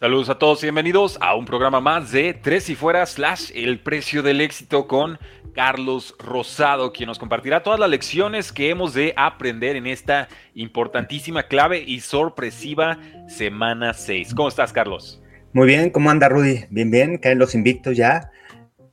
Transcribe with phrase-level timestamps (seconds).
[0.00, 3.80] Saludos a todos y bienvenidos a un programa más de Tres y Fuera slash El
[3.80, 5.18] Precio del Éxito con
[5.56, 11.48] Carlos Rosado, quien nos compartirá todas las lecciones que hemos de aprender en esta importantísima,
[11.48, 14.34] clave y sorpresiva semana 6.
[14.36, 15.20] ¿Cómo estás, Carlos?
[15.52, 16.66] Muy bien, ¿cómo anda Rudy?
[16.70, 18.30] Bien, bien, caen los invictos ya.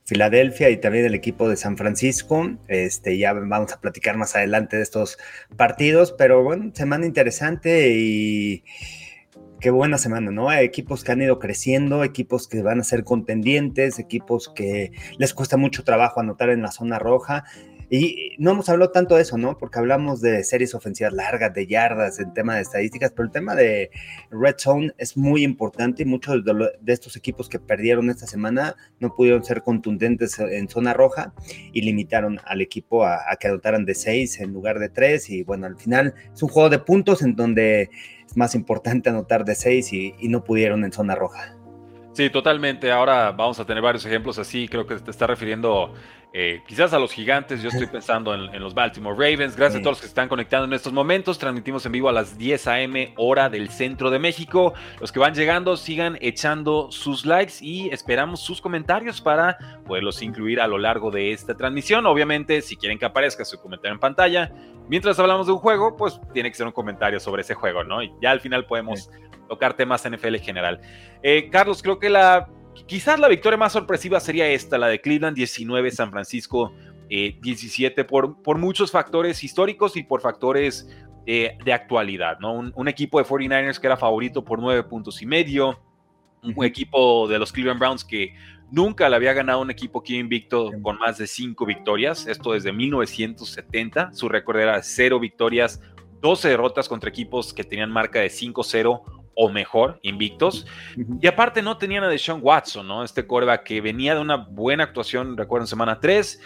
[0.06, 2.50] Filadelfia y también el equipo de San Francisco.
[2.66, 5.18] Este, ya vamos a platicar más adelante de estos
[5.56, 8.64] partidos, pero bueno, semana interesante y
[9.60, 10.48] qué buena semana, ¿no?
[10.48, 15.34] Hay equipos que han ido creciendo, equipos que van a ser contendientes, equipos que les
[15.34, 17.44] cuesta mucho trabajo anotar en la zona roja.
[17.88, 19.58] Y no hemos hablado tanto de eso, ¿no?
[19.58, 23.54] Porque hablamos de series ofensivas largas, de yardas, en tema de estadísticas, pero el tema
[23.54, 23.90] de
[24.30, 29.14] Red Zone es muy importante y muchos de, estos equipos que perdieron esta semana no
[29.14, 31.32] pudieron ser contundentes en zona roja
[31.72, 35.30] y limitaron al equipo a, que anotaran de seis en lugar de tres.
[35.30, 37.90] Y bueno, al final es un juego de puntos en donde
[38.34, 41.54] más importante anotar de seis y, no pudieron en zona roja.
[42.12, 42.90] Sí, totalmente.
[42.90, 44.68] Ahora vamos a tener varios ejemplos así.
[44.68, 45.92] Creo que te está refiriendo
[46.32, 47.62] eh, quizás a los gigantes.
[47.62, 49.56] Yo estoy pensando en, los Baltimore Ravens.
[49.56, 51.38] Gracias a todos los que se están conectando en estos momentos.
[51.38, 53.14] Transmitimos en vivo a las 10 a.m.
[53.16, 54.74] hora del centro de México.
[55.00, 60.60] Los que van llegando, sigan echando sus likes y esperamos sus comentarios para poderlos incluir
[60.60, 62.04] a lo largo de esta transmisión.
[62.06, 64.52] Obviamente, si quieren que aparezca su comentario en pantalla,
[64.88, 68.02] mientras hablamos de un juego, pues tiene que ser un comentario sobre ese juego, ¿no?
[68.02, 69.10] Y ya al final podemos
[69.48, 70.80] tocar temas NFL en general.
[71.22, 72.48] Eh, Carlos, creo que la
[72.86, 76.72] quizás la victoria más sorpresiva sería esta, la de Cleveland 19, San Francisco
[77.08, 80.88] 17, eh, por, por, muchos factores históricos y por factores
[81.26, 82.52] eh, de actualidad, ¿no?
[82.52, 85.80] Un, equipo de 49ers que era favorito por nueve puntos y medio,
[86.42, 88.34] un equipo de los Cleveland Browns que
[88.70, 92.72] nunca le había ganado un equipo aquí invicto con más de cinco victorias, esto desde
[92.72, 95.80] 1970, su récord era cero victorias,
[96.20, 99.02] 12 derrotas contra equipos que tenían marca de 5-0
[99.36, 100.66] o mejor, invictos.
[101.20, 103.04] Y aparte no tenían a Deshaun Watson, ¿no?
[103.04, 106.40] Este coreback que venía de una buena actuación, recuerdo, semana 3,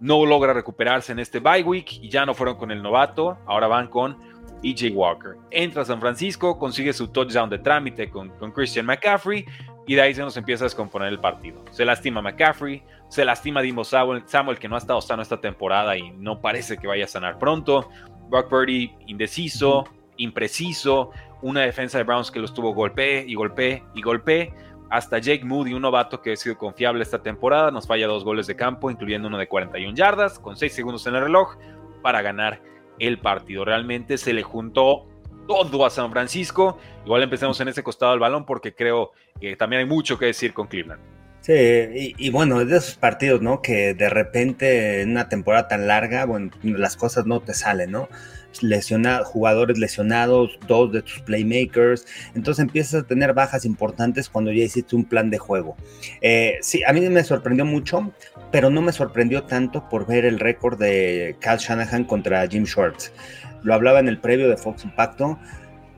[0.00, 3.66] no logra recuperarse en este bye week y ya no fueron con el novato, ahora
[3.66, 4.16] van con
[4.62, 5.36] EJ Walker.
[5.50, 9.44] Entra a San Francisco, consigue su touchdown de trámite con, con Christian McCaffrey
[9.86, 11.64] y de ahí se nos empieza a descomponer el partido.
[11.70, 15.96] Se lastima McCaffrey, se lastima Dimo Samuel, Samuel que no ha estado sano esta temporada
[15.96, 17.88] y no parece que vaya a sanar pronto.
[18.28, 19.84] Brock Purdy indeciso,
[20.16, 21.10] impreciso,
[21.42, 24.52] una defensa de Browns que lo estuvo golpe y golpe y golpe.
[24.88, 28.46] Hasta Jake Moody, un novato que ha sido confiable esta temporada, nos falla dos goles
[28.46, 31.56] de campo, incluyendo uno de 41 yardas, con 6 segundos en el reloj,
[32.02, 32.60] para ganar
[32.98, 33.64] el partido.
[33.64, 35.06] Realmente se le juntó
[35.48, 36.78] todo a San Francisco.
[37.04, 40.52] Igual empecemos en ese costado del balón porque creo que también hay mucho que decir
[40.52, 41.00] con Cleveland.
[41.40, 43.62] Sí, y, bueno, es de esos partidos, ¿no?
[43.62, 48.08] Que de repente en una temporada tan larga, bueno, las cosas no te salen, ¿no?
[48.62, 54.64] Lesionados, jugadores lesionados, dos de tus playmakers, entonces empiezas a tener bajas importantes cuando ya
[54.64, 55.76] hiciste un plan de juego.
[56.20, 58.12] Eh, sí, a mí me sorprendió mucho,
[58.50, 63.12] pero no me sorprendió tanto por ver el récord de Cal Shanahan contra Jim Schwartz.
[63.62, 65.38] Lo hablaba en el previo de Fox Impacto,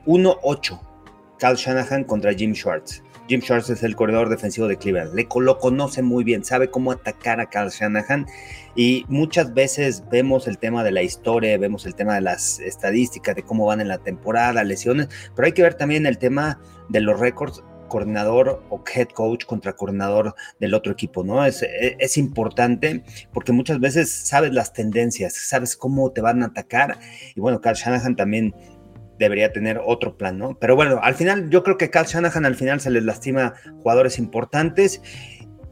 [0.05, 0.79] 1-8
[1.39, 3.03] Cal Shanahan contra Jim Schwartz.
[3.29, 5.13] Jim Schwartz es el corredor defensivo de Cleveland.
[5.13, 8.25] Le lo conoce muy bien, sabe cómo atacar a Cal Shanahan.
[8.75, 13.35] Y muchas veces vemos el tema de la historia, vemos el tema de las estadísticas,
[13.35, 17.01] de cómo van en la temporada, lesiones, pero hay que ver también el tema de
[17.01, 21.45] los récords coordinador o head coach contra coordinador del otro equipo, ¿no?
[21.45, 23.03] Es, es, importante
[23.33, 26.99] porque muchas veces sabes las tendencias, sabes cómo te van a atacar
[27.35, 28.55] y bueno, Cal Shanahan también
[29.19, 30.57] debería tener otro plan, ¿no?
[30.57, 33.53] Pero bueno, al final yo creo que Cal Shanahan al final se les lastima
[33.83, 35.01] jugadores importantes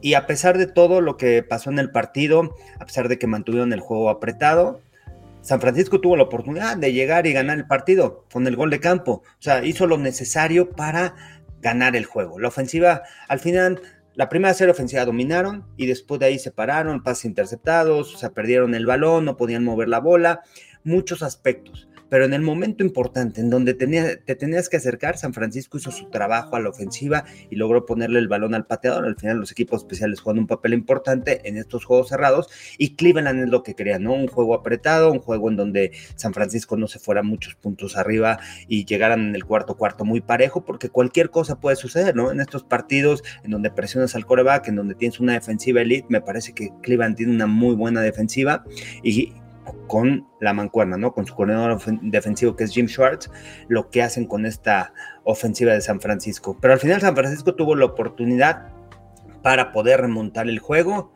[0.00, 3.26] y a pesar de todo lo que pasó en el partido, a pesar de que
[3.26, 4.80] mantuvieron el juego apretado,
[5.40, 8.80] San Francisco tuvo la oportunidad de llegar y ganar el partido con el gol de
[8.80, 9.22] campo.
[9.24, 11.14] O sea, hizo lo necesario para
[11.62, 12.38] ganar el juego.
[12.38, 13.80] La ofensiva, al final,
[14.14, 18.30] la primera serie ofensiva dominaron y después de ahí se pararon, pases interceptados, o sea,
[18.30, 20.42] perdieron el balón, no podían mover la bola,
[20.84, 25.78] muchos aspectos pero en el momento importante, en donde te tenías que acercar, San Francisco
[25.78, 29.04] hizo su trabajo a la ofensiva y logró ponerle el balón al pateador.
[29.04, 32.48] Al final los equipos especiales juegan un papel importante en estos juegos cerrados
[32.78, 34.14] y Cleveland es lo que quería, ¿no?
[34.14, 38.38] Un juego apretado, un juego en donde San Francisco no se fuera muchos puntos arriba
[38.68, 42.30] y llegaran en el cuarto cuarto muy parejo, porque cualquier cosa puede suceder, ¿no?
[42.30, 46.20] En estos partidos en donde presionas al coreback, en donde tienes una defensiva elite, me
[46.20, 48.64] parece que Cleveland tiene una muy buena defensiva
[49.02, 49.32] y
[49.86, 51.12] con la mancuerna, ¿no?
[51.12, 53.30] Con su coordinador defensivo que es Jim Schwartz,
[53.68, 54.92] lo que hacen con esta
[55.24, 56.56] ofensiva de San Francisco.
[56.60, 58.68] Pero al final San Francisco tuvo la oportunidad
[59.42, 61.12] para poder remontar el juego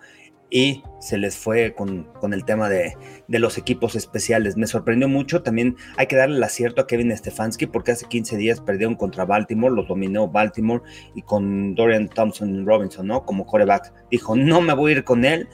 [0.53, 2.95] y se les fue con, el tema de,
[3.27, 4.55] los equipos especiales.
[4.59, 5.43] Me sorprendió mucho.
[5.43, 9.25] También hay que darle el acierto a Kevin Stefanski porque hace 15 días perdieron contra
[9.25, 10.83] Baltimore, los dominó Baltimore
[11.15, 13.25] y con Dorian Thompson Robinson, ¿no?
[13.25, 13.95] Como coreback.
[14.11, 15.49] Dijo, no me voy a ir con él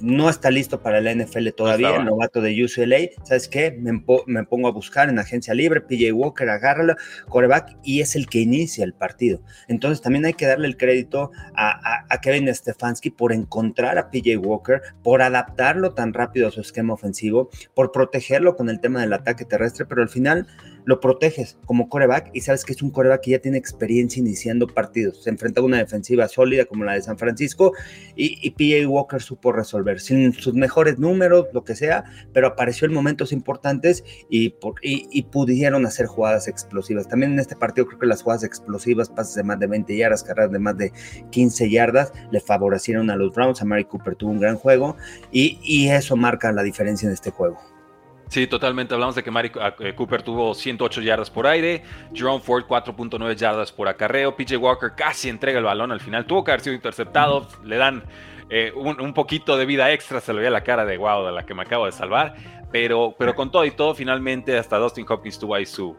[0.00, 3.72] no está listo para la NFL todavía, el novato de UCLA, ¿sabes qué?
[3.78, 6.94] Me, pongo a buscar en agencia libre, PJ Walker, agárralo,
[7.28, 9.40] coreback, y es el que inicia el partido.
[9.68, 14.36] Entonces también hay que darle el crédito a, a Kevin Stefanski por encontrar a PJ
[14.38, 19.12] Walker, por adaptarlo tan rápido a su esquema ofensivo, por protegerlo con el tema del
[19.12, 20.46] ataque terrestre, pero al final
[20.84, 24.66] lo proteges como coreback y sabes que es un coreback que ya tiene experiencia iniciando
[24.66, 25.22] partidos.
[25.22, 27.72] Se enfrenta a una defensiva sólida como la de San Francisco
[28.16, 32.86] y, y PA Walker supo resolver sin sus mejores números, lo que sea, pero apareció
[32.86, 37.08] en momentos importantes y, y, pudieron hacer jugadas explosivas.
[37.08, 40.22] También en este partido creo que las jugadas explosivas, pases de más de 20 yardas,
[40.22, 40.92] carreras de más de
[41.30, 43.62] 15 yardas, le favorecieron a los Browns.
[43.62, 44.96] A Mary Cooper tuvo un gran juego
[45.30, 47.69] y, y eso marca la diferencia en este juego.
[48.30, 48.94] Sí, totalmente.
[48.94, 51.82] Hablamos de que Mari ah, eh, Cooper tuvo 108 yardas por aire,
[52.14, 56.44] Jerome Ford 4.9 yardas por acarreo, PJ Walker casi entrega el balón al final, tuvo
[56.44, 58.04] que haber sido interceptado, le dan
[58.48, 61.44] eh, un, poquito de vida extra, se le veía la cara de wow, de la
[61.44, 62.36] que me acabo de salvar,
[62.70, 65.96] pero, pero con todo y todo, finalmente hasta Dustin Hopkins tuvo ahí su,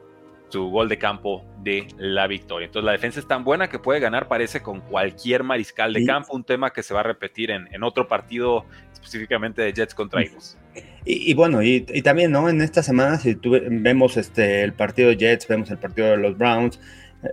[0.51, 2.65] su gol de campo de la victoria.
[2.65, 6.35] Entonces la defensa es tan buena que puede ganar, parece, con cualquier mariscal de campo,
[6.35, 8.65] un tema que se va a repetir en, en otro partido
[9.01, 10.57] específicamente de Jets contra Eagles.
[11.03, 12.47] Y, bueno, y, también, ¿no?
[12.47, 16.37] En esta semana, si vemos este, el partido de Jets, vemos el partido de los
[16.37, 16.79] Browns,
[17.23, 17.29] eh,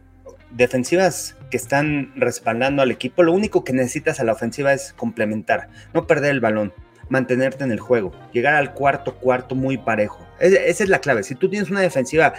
[0.51, 5.69] defensivas que están respaldando al equipo, lo único que necesitas a la ofensiva es complementar,
[5.93, 6.73] no perder el balón,
[7.11, 10.27] mantenerte en el juego, llegar al cuarto cuarto muy parejo.
[10.41, 11.23] esa es la clave.
[11.23, 12.33] Si tú tienes una defensiva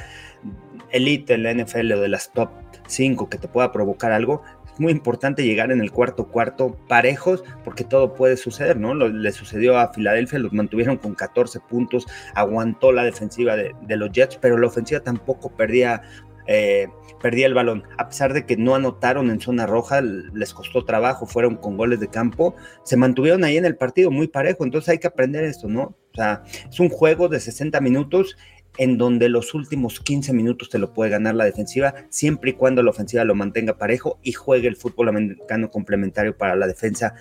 [0.92, 2.50] elite en la NFL o de las top
[2.88, 4.42] 5 que te pueda provocar algo,
[4.80, 8.96] muy importante llegar en el cuarto cuarto parejos porque todo puede suceder, ¿no?
[8.96, 14.38] le sucedió a Filadelfia, los mantuvieron con 14 puntos, aguantó la defensiva de, los Jets,
[14.38, 16.02] pero la ofensiva tampoco perdía
[16.48, 16.88] eh,
[17.22, 17.84] perdía el balón.
[17.98, 22.00] A pesar de que no anotaron en zona roja, les costó trabajo, fueron con goles
[22.00, 24.64] de campo, se mantuvieron ahí en el partido muy parejo.
[24.64, 25.96] Entonces hay que aprender esto, ¿no?
[26.12, 28.36] O sea, es un juego de 60 minutos
[28.78, 32.84] en donde los últimos 15 minutos te lo puede ganar la defensiva, siempre y cuando
[32.84, 37.14] la ofensiva lo mantenga parejo y juegue el fútbol americano complementario para la defensa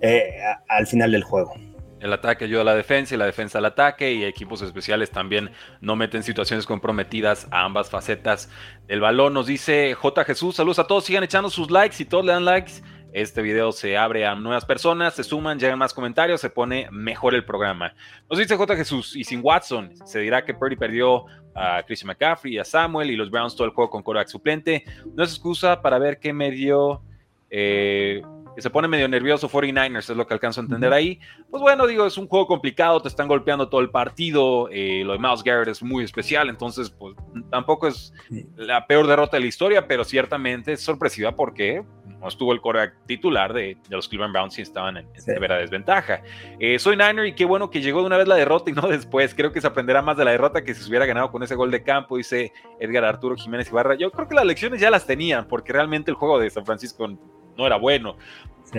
[0.00, 0.38] eh,
[0.68, 1.54] al final del juego.
[2.02, 5.50] El ataque ayuda a la defensa y la defensa al ataque y equipos especiales también
[5.80, 8.50] no meten situaciones comprometidas a ambas facetas
[8.88, 9.34] del balón.
[9.34, 10.24] Nos dice J.
[10.24, 12.72] Jesús, saludos a todos, sigan echando sus likes y todos le dan likes
[13.12, 17.34] este video se abre a nuevas personas, se suman, llegan más comentarios, se pone mejor
[17.34, 17.94] el programa.
[18.30, 18.76] Nos dice J.
[18.76, 23.16] Jesús, y sin Watson, se dirá que Purdy perdió a Christian McCaffrey a Samuel y
[23.16, 24.84] los Browns todo el juego con quarterback suplente.
[25.14, 27.02] No es excusa para ver qué medio...
[27.50, 28.22] Eh,
[28.54, 31.18] que se pone medio nervioso 49ers, es lo que alcanzo a entender ahí.
[31.50, 35.12] Pues bueno, digo, es un juego complicado, te están golpeando todo el partido, eh, lo
[35.12, 37.16] de Miles Garrett es muy especial, entonces pues
[37.50, 38.12] tampoco es
[38.56, 41.82] la peor derrota de la historia, pero ciertamente es sorpresiva porque
[42.22, 46.22] no estuvo el coreback titular de, los Cleveland Browns y estaban en, severa desventaja.
[46.60, 48.82] Eh, soy Niner y qué bueno que llegó de una vez la derrota y no
[48.88, 49.34] después.
[49.34, 51.56] Creo que se aprenderá más de la derrota que si se hubiera ganado con ese
[51.56, 53.96] gol de campo, dice Edgar Arturo Jiménez Ibarra.
[53.96, 57.08] Yo creo que las lecciones ya las tenían porque realmente el juego de San Francisco
[57.08, 58.16] no era bueno.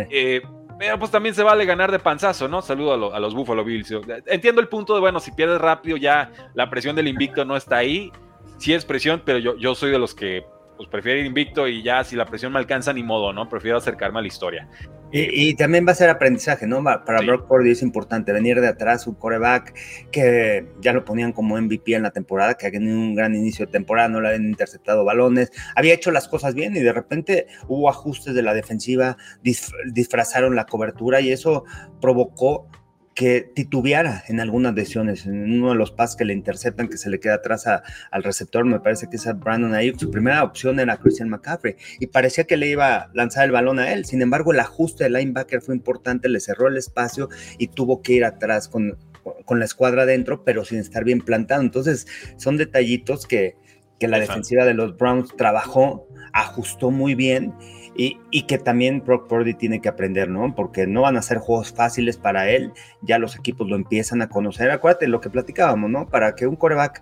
[0.09, 0.41] Eh,
[0.79, 2.61] pero pues también se vale ganar de panzazo, ¿no?
[2.61, 3.93] Saludo a, los Buffalo Bills.
[4.25, 7.77] Entiendo el punto de, bueno, si pierdes rápido ya la presión del invicto no está
[7.77, 8.11] ahí.
[8.57, 10.45] Sí es presión, pero yo, yo soy de los que
[10.77, 13.47] pues prefiero ir invicto y ya si la presión me alcanza ni modo, ¿no?
[13.49, 14.69] Prefiero acercarme a la historia.
[15.15, 16.83] Y, también va a ser aprendizaje, ¿no?
[16.83, 19.75] Para Brock Purdy es importante venir de atrás, un coreback
[20.11, 23.67] que ya lo ponían como MVP en la temporada, que ha tenido un gran inicio
[23.67, 27.45] de temporada, no le habían interceptado balones, había hecho las cosas bien y de repente
[27.67, 31.63] hubo ajustes de la defensiva, disfrazaron la cobertura y eso
[32.01, 32.67] provocó
[33.13, 35.25] que titubeara en algunas decisiones.
[35.25, 38.65] En uno de los pases que le interceptan, que se le queda atrás al receptor,
[38.65, 39.99] me parece que es a Brandon Ayuk.
[39.99, 43.79] Su primera opción era Christian McCaffrey y parecía que le iba a lanzar el balón
[43.79, 44.05] a él.
[44.05, 48.13] Sin embargo, el ajuste del linebacker fue importante, le cerró el espacio y tuvo que
[48.13, 48.97] ir atrás con,
[49.45, 51.61] con la escuadra adentro, pero sin estar bien plantado.
[51.61, 53.55] Entonces, son detallitos que,
[53.99, 57.53] que la defensiva de los Browns trabajó, ajustó muy bien
[57.95, 60.55] y, que también Brock Purdy tiene que aprender, ¿no?
[60.55, 64.29] Porque no van a ser juegos fáciles para él, ya los equipos lo empiezan a
[64.29, 64.71] conocer.
[64.71, 66.07] Acuérdate lo que platicábamos, ¿no?
[66.07, 67.01] Para que un coreback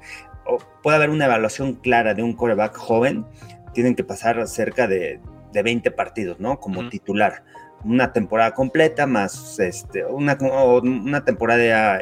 [0.82, 3.26] pueda haber una evaluación clara de un coreback joven,
[3.74, 5.20] tienen que pasar cerca de,
[5.54, 6.60] 20 partidos, ¿no?
[6.60, 7.44] Como titular.
[7.84, 12.00] Una temporada completa más este, una, una temporada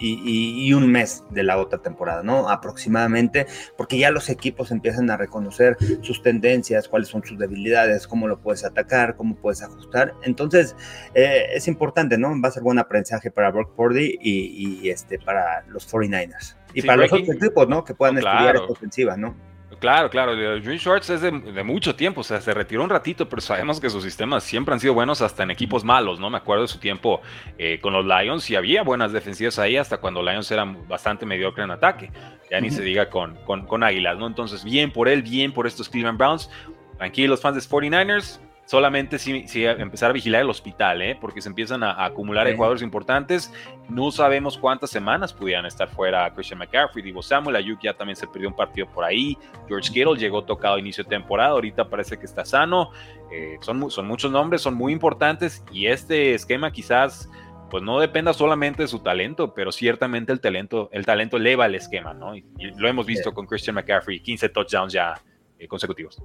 [0.00, 2.48] y, un mes de la otra temporada, ¿no?
[2.48, 8.28] Aproximadamente, porque ya los equipos empiezan a reconocer sus tendencias, cuáles son sus debilidades, cómo
[8.28, 10.14] lo puedes atacar, cómo puedes ajustar.
[10.22, 10.76] Entonces,
[11.14, 12.40] eh, es importante, ¿no?
[12.40, 16.56] Va a ser buen aprendizaje para Brock Purdy y, este, para los 49ers.
[16.74, 17.84] Y para los otros equipos, ¿no?
[17.84, 19.34] Que puedan estudiar esta ofensiva, ¿no?
[19.78, 20.34] Claro, claro.
[20.34, 23.88] Drew Shorts es de, mucho tiempo, o sea, se retiró un ratito, pero sabemos que
[23.88, 26.30] sus sistemas siempre han sido buenos hasta en equipos malos, ¿no?
[26.30, 27.20] Me acuerdo de su tiempo
[27.58, 31.62] eh, con los Lions y había buenas defensivas ahí hasta cuando Lions eran bastante mediocre
[31.62, 32.10] en ataque.
[32.50, 34.26] Ya ni se diga con, con, con Águilas, ¿no?
[34.26, 36.50] Entonces, bien por él, bien por estos Cleveland Browns.
[36.96, 41.16] Tranquilos, fans de 49ers, solamente si, empezar a vigilar el hospital, ¿eh?
[41.18, 43.50] porque se empiezan a, acumular jugadores importantes.
[43.88, 48.26] No sabemos cuántas semanas pudieran estar fuera Christian McCaffrey, Divo Samuel, Ayuk ya también se
[48.26, 49.38] perdió un partido por ahí.
[49.68, 52.90] George Kittle llegó tocado a inicio de temporada, ahorita parece que está sano.
[53.32, 57.30] Eh, son, son muchos nombres, son muy importantes y este esquema quizás
[57.70, 61.74] pues no dependa solamente de su talento, pero ciertamente el talento, el talento eleva el
[61.74, 62.36] esquema, ¿no?
[62.36, 62.44] Y,
[62.76, 65.14] lo hemos visto con Christian McCaffrey, 15 touchdowns ya
[65.58, 66.22] eh, consecutivos.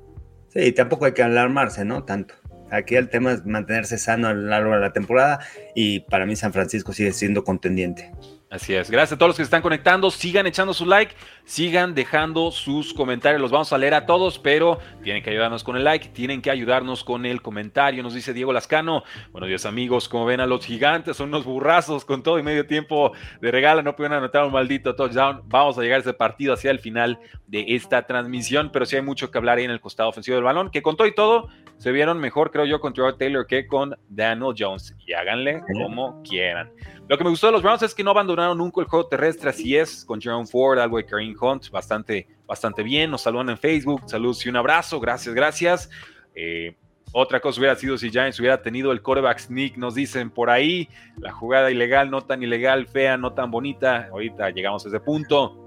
[0.53, 2.03] Sí, tampoco hay que alarmarse, ¿no?
[2.03, 2.35] Tanto.
[2.69, 5.39] Aquí el tema es mantenerse sano a lo largo de la temporada
[5.75, 8.11] y para mí San Francisco sigue siendo contendiente.
[8.53, 8.91] Así es.
[8.91, 10.11] Gracias a todos los que se están conectando.
[10.11, 13.41] Sigan echando su like, sigan dejando sus comentarios.
[13.41, 16.51] Los vamos a leer a todos, pero tienen que ayudarnos con el like, tienen que
[16.51, 18.03] ayudarnos con el comentario.
[18.03, 19.05] Nos dice Diego Lascano.
[19.31, 20.07] Buenos días, amigos.
[20.07, 23.81] Como ven a los gigantes, son unos burrazos con todo y medio tiempo de regalo.
[23.81, 25.41] No pueden anotar un maldito touchdown.
[25.45, 29.01] Vamos a llegar a ese partido hacia el final de esta transmisión, pero sí hay
[29.01, 31.49] mucho que hablar ahí en el costado ofensivo del balón, que con todo y todo
[31.79, 34.95] se vieron mejor, creo yo, con Trevor Taylor que con Daniel Jones.
[35.05, 36.71] Y háganle como quieran.
[37.07, 39.49] Lo que me gustó de los Browns es que no abandonaron nunca el juego terrestre,
[39.49, 43.11] así es, con Jerome Ford, algo de Kareem Hunt, bastante, bastante bien.
[43.11, 45.89] Nos saludan en Facebook, saludos y un abrazo, gracias, gracias.
[46.33, 46.75] Eh,
[47.11, 50.89] otra cosa hubiera sido si Giants hubiera tenido el coreback sneak, nos dicen por ahí,
[51.19, 54.07] la jugada ilegal, no tan ilegal, fea, no tan bonita.
[54.11, 55.59] Ahorita llegamos a ese punto.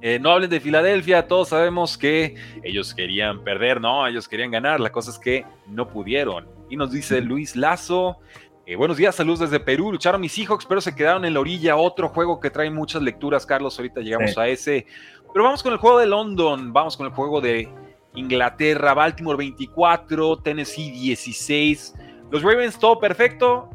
[0.00, 4.78] Eh, no hablen de Filadelfia, todos sabemos que ellos querían perder, no, ellos querían ganar,
[4.78, 6.48] la cosa es que no pudieron.
[6.70, 8.18] Y nos dice Luis Lazo,
[8.68, 9.92] eh, buenos días, saludos desde Perú.
[9.92, 11.74] Lucharon mis Seahawks, pero se quedaron en la orilla.
[11.76, 13.78] Otro juego que trae muchas lecturas, Carlos.
[13.78, 14.84] Ahorita llegamos a ese.
[15.32, 16.70] Pero vamos con el juego de London.
[16.70, 17.66] Vamos con el juego de
[18.14, 18.92] Inglaterra.
[18.92, 21.94] Baltimore 24, Tennessee 16.
[22.30, 23.70] Los Ravens todo perfecto,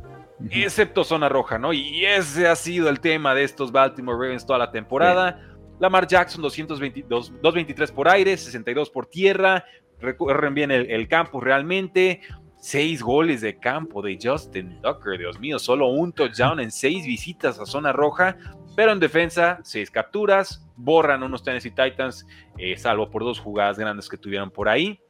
[0.51, 1.73] excepto zona roja, ¿no?
[1.73, 5.41] Y ese ha sido el tema de estos Baltimore Ravens toda la temporada.
[5.79, 9.65] Lamar Jackson 222, 223 por aire, 62 por tierra.
[9.99, 12.21] Recorren bien el, el campo realmente.
[12.63, 17.59] Seis goles de campo de Justin Tucker, Dios mío, solo un touchdown en seis visitas
[17.59, 18.37] a zona roja,
[18.73, 22.25] pero en defensa, seis capturas, borran unos Tennessee Titans,
[22.57, 25.01] eh, salvo por dos jugadas grandes que tuvieron por ahí.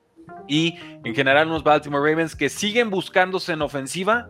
[0.48, 4.30] Y en general unos Baltimore Ravens que siguen buscándose en ofensiva,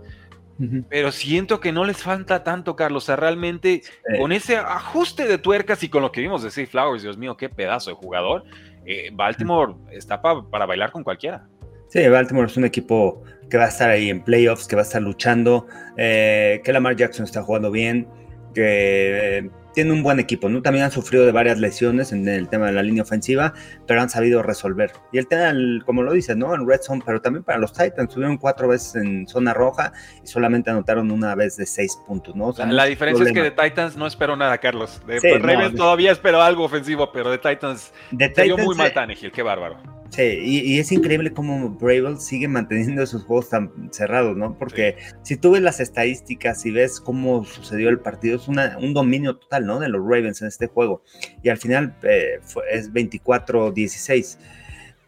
[0.90, 3.04] pero siento que no les falta tanto, Carlos.
[3.04, 3.84] O sea, realmente
[4.20, 7.38] con ese ajuste de tuercas y con lo que vimos de Steve Flowers, Dios mío,
[7.38, 8.44] qué pedazo de jugador,
[8.86, 11.48] eh, Baltimore está para bailar con cualquiera.
[11.94, 13.22] Sí, Baltimore es un equipo
[13.52, 16.96] que va a estar ahí en playoffs, que va a estar luchando, eh, que Lamar
[16.96, 18.08] Jackson está jugando bien,
[18.56, 20.62] que eh, tiene un buen equipo, ¿no?
[20.62, 23.54] También han sufrido de varias lesiones en el tema de la línea ofensiva,
[23.88, 24.92] pero han sabido resolver.
[25.12, 25.54] Y el tema,
[25.86, 26.54] como lo dices, ¿no?
[26.54, 30.28] En Red Zone, pero también para los Titans, tuvieron cuatro veces en zona roja y
[30.28, 32.54] solamente anotaron una vez de seis puntos, ¿no?
[32.58, 35.02] la diferencia es que de Titans no espero nada, Carlos.
[35.06, 39.32] De Ravens todavía espero algo ofensivo, pero de Titans de se dio muy mal Tannehill,
[39.32, 39.78] qué bárbaro.
[40.14, 44.56] Sí, y, es increíble cómo Bravel sigue manteniendo esos juegos tan cerrados, ¿no?
[44.60, 49.38] Porque si tú ves las estadísticas y ves cómo sucedió el partido, es un dominio
[49.38, 49.80] total, ¿no?
[49.80, 51.04] De los Ravens en este juego.
[51.42, 52.40] Y al final eh,
[52.72, 54.38] es 24-16.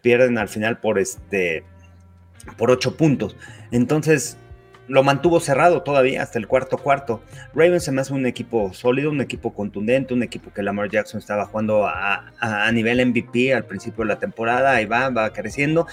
[0.02, 1.64] Pierden al final por este
[2.58, 3.36] por 8 puntos.
[3.72, 4.38] Entonces,
[4.88, 7.22] lo mantuvo cerrado todavía hasta el cuarto cuarto.
[7.54, 11.20] Ravens se me hace un equipo sólido, un equipo contundente, un equipo que Lamar Jackson
[11.20, 15.88] estaba jugando a, nivel MVP al principio de la temporada, ahí va, va creciendo.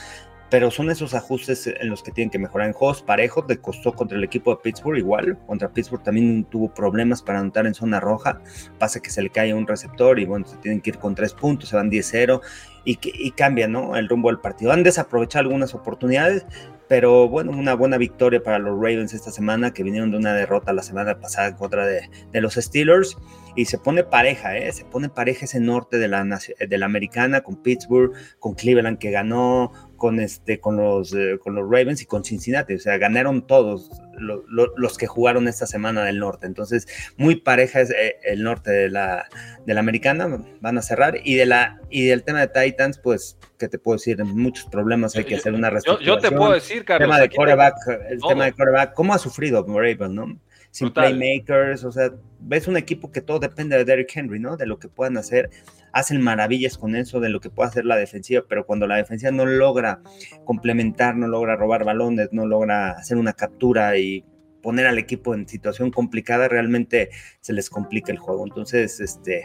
[0.53, 3.47] Pero son esos ajustes en los que tienen que mejorar en juegos parejos.
[3.49, 5.39] Le costó contra el equipo de Pittsburgh igual.
[5.47, 8.39] Contra Pittsburgh también tuvo problemas para anotar en zona roja.
[8.79, 11.33] Pasa que se le cae un receptor y bueno, se tienen que ir con tres
[11.33, 12.43] puntos, se van 10-0
[12.85, 13.97] y, y cambia ¿no?
[13.97, 14.73] el rumbo del partido.
[14.73, 16.45] Han desaprovechado algunas oportunidades,
[16.93, 20.75] pero bueno, una buena victoria para los Ravens esta semana, que vinieron de una derrota
[20.75, 23.17] la semana pasada contra de, los Steelers.
[23.57, 24.71] Y se pone pareja, ¿eh?
[24.73, 29.11] se pone pareja ese norte de la, de la americana con Pittsburgh, con Cleveland que
[29.11, 32.75] ganó, con, este, con, los, eh, con los Ravens y con Cincinnati.
[32.75, 36.49] O sea, ganaron todos los que jugaron esta semana del norte.
[36.49, 39.29] Entonces, muy pareja es eh, el norte de la,
[39.65, 40.45] de la americana.
[40.61, 41.19] Van a cerrar.
[41.23, 44.25] Y, de la, y del tema de Titans, pues, ¿qué te puedo decir?
[44.25, 45.15] Muchos problemas.
[45.15, 46.21] Hay que hacer una reestructuración.
[46.21, 47.07] Yo, te puedo decir, Carlos.
[47.07, 47.77] El tema de coreback,
[48.11, 50.37] el tema de coreback, ¿cómo ha sufrido Ravens, no?
[50.73, 52.11] Sin playmakers, o sea,
[52.41, 54.57] ves un equipo que todo depende de Derrick Henry, ¿no?
[54.57, 55.51] De lo que puedan hacer,
[55.93, 59.31] hacen maravillas con eso, de lo que pueda hacer la defensiva, pero cuando la defensiva
[59.31, 60.01] no logra
[60.47, 64.25] complementar, no logra robar balones, no logra hacer una captura y
[64.63, 67.11] poner al equipo en situación complicada, realmente
[67.41, 68.47] se les complica el juego.
[68.47, 69.45] Entonces, este,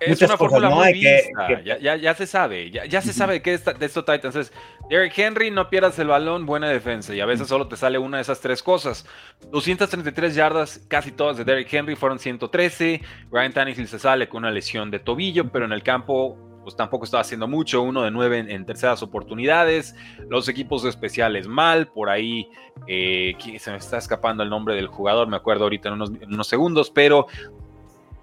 [0.00, 1.62] es una fórmula muy vista.
[1.62, 4.52] Ya, se sabe, ya, se sabe que de esto Titans es
[4.88, 7.14] Derrick Henry, no pierdas el balón, buena defensa.
[7.14, 9.06] Y a veces solo te sale una de esas tres cosas.
[9.50, 13.00] 233 yardas, casi todas de Derrick Henry, fueron 113.
[13.30, 17.04] Ryan Tannehill se sale con una lesión de tobillo, pero en el campo pues tampoco
[17.04, 19.94] estaba haciendo mucho, uno de nueve en, terceras oportunidades,
[20.28, 22.48] los equipos especiales mal, por ahí
[22.88, 26.32] eh, se me está escapando el nombre del jugador, me acuerdo ahorita en unos, en
[26.32, 27.26] unos segundos, pero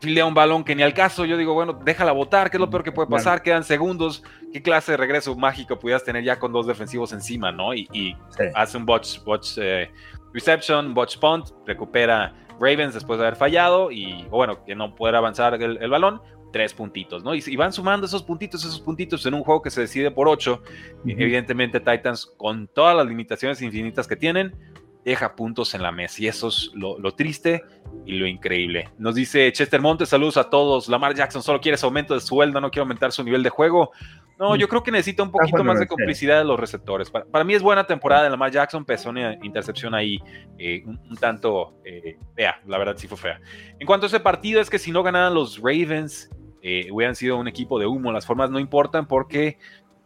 [0.02, 2.70] filea un balón que ni al caso, yo digo, bueno, déjala votar, ¿qué es lo
[2.70, 3.44] peor que puede pasar?
[3.44, 7.74] Quedan segundos, ¿qué clase de regreso mágico pudieras tener ya con dos defensivos encima, no?
[7.74, 8.18] Y,
[8.56, 9.20] hace un botch,
[9.58, 9.92] eh,
[10.34, 15.54] reception, botch punt, recupera Ravens después de haber fallado y, bueno, que no pueda avanzar
[15.62, 16.20] el, balón,
[16.52, 17.36] tres puntitos, ¿no?
[17.36, 20.64] Y, van sumando esos puntitos, esos puntitos en un juego que se decide por ocho.
[21.06, 24.56] Evidentemente Titans, con todas las limitaciones infinitas que tienen,
[25.04, 26.22] deja puntos en la mesa.
[26.22, 27.64] Y eso es lo, triste
[28.06, 28.90] y lo increíble.
[28.98, 30.88] Nos dice Chester Montes, saludos a todos.
[30.88, 33.92] Lamar Jackson solo quiere ese aumento de sueldo, no quiere aumentar su nivel de juego.
[34.38, 37.12] No, yo creo que necesita un poquito más de complicidad de los receptores.
[37.12, 40.18] Para, mí es buena temporada de Lamar Jackson, pesó una intercepción ahí
[40.58, 43.40] eh, un, tanto eh, fea, la verdad sí fue fea.
[43.80, 46.28] En cuanto a ese partido, es que si no ganaran los Ravens,
[46.64, 48.12] eh, hubieran sido un equipo de humo.
[48.12, 49.58] Las formas no importan porque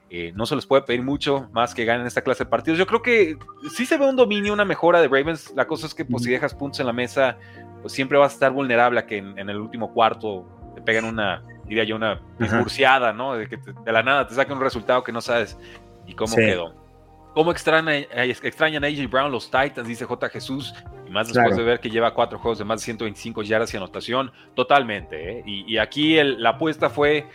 [0.09, 2.77] eh, no se les puede pedir mucho más que ganen esta clase de partidos.
[2.77, 3.37] Yo creo que
[3.71, 5.51] sí se ve un dominio, una mejora de Ravens.
[5.55, 7.37] La cosa es que pues, si dejas puntos en la mesa,
[7.81, 10.45] pues siempre vas a estar vulnerable a que en, el último cuarto
[10.75, 13.35] te pegan una, diría yo, una disburciada, ¿no?
[13.35, 15.57] De que de la nada te saquen un resultado que no sabes
[16.05, 16.85] y cómo quedó.
[17.33, 19.85] ¿Cómo extrañan, extrañan a AJ Brown los Titans?
[19.85, 20.29] Dice J.
[20.29, 20.73] Jesús.
[21.05, 23.77] Y más después de ver que lleva cuatro juegos de más de 125 yardas y
[23.77, 24.31] anotación.
[24.53, 25.39] Totalmente.
[25.39, 25.43] ¿eh?
[25.45, 27.27] Y, aquí la apuesta fue: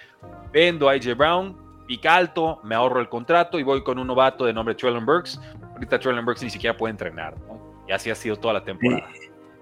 [0.53, 4.45] vendo a AJ Brown, pica alto, me ahorro el contrato y voy con un novato
[4.45, 5.41] de nombre Traylon Burks.
[5.73, 7.85] Ahorita Traylon Burks ni siquiera puede entrenar, ¿no?
[7.89, 9.09] Y así ha sido toda la temporada.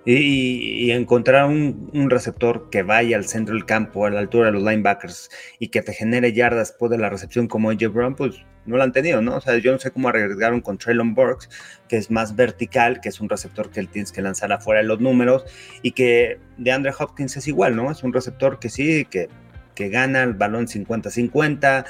[0.05, 4.63] Y, encontrar un, receptor que vaya al centro del campo, a la altura de los
[4.63, 8.77] linebackers y que te genere yardas después de la recepción como AJ Brown, pues no
[8.77, 9.37] lo han tenido, ¿no?
[9.37, 11.49] O sea, yo no sé cómo arriesgaron con Traylon Burks,
[11.89, 14.87] que es más vertical, que es un receptor que él tienes que lanzar afuera de
[14.87, 15.47] los números,
[15.81, 17.91] y que de Andre Hopkins es igual, ¿no?
[17.91, 19.31] Es un receptor que sí, que,
[19.75, 21.87] que gana el balón 50-50,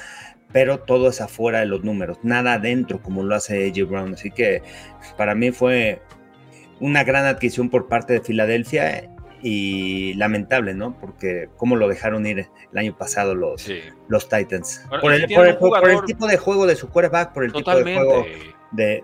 [0.51, 4.13] pero todo es afuera de los números, nada adentro como lo hace AJ Brown.
[4.13, 4.61] Así que
[5.17, 6.01] para mí fue
[6.79, 9.09] una gran adquisición por parte de Filadelfia
[9.41, 10.97] y lamentable, ¿no?
[10.99, 13.69] Porque cómo lo dejaron ir el año pasado los,
[14.07, 14.85] los Titans.
[15.01, 18.25] por, el, tipo de juego de su quarterback, por el tipo de juego
[18.71, 19.03] de,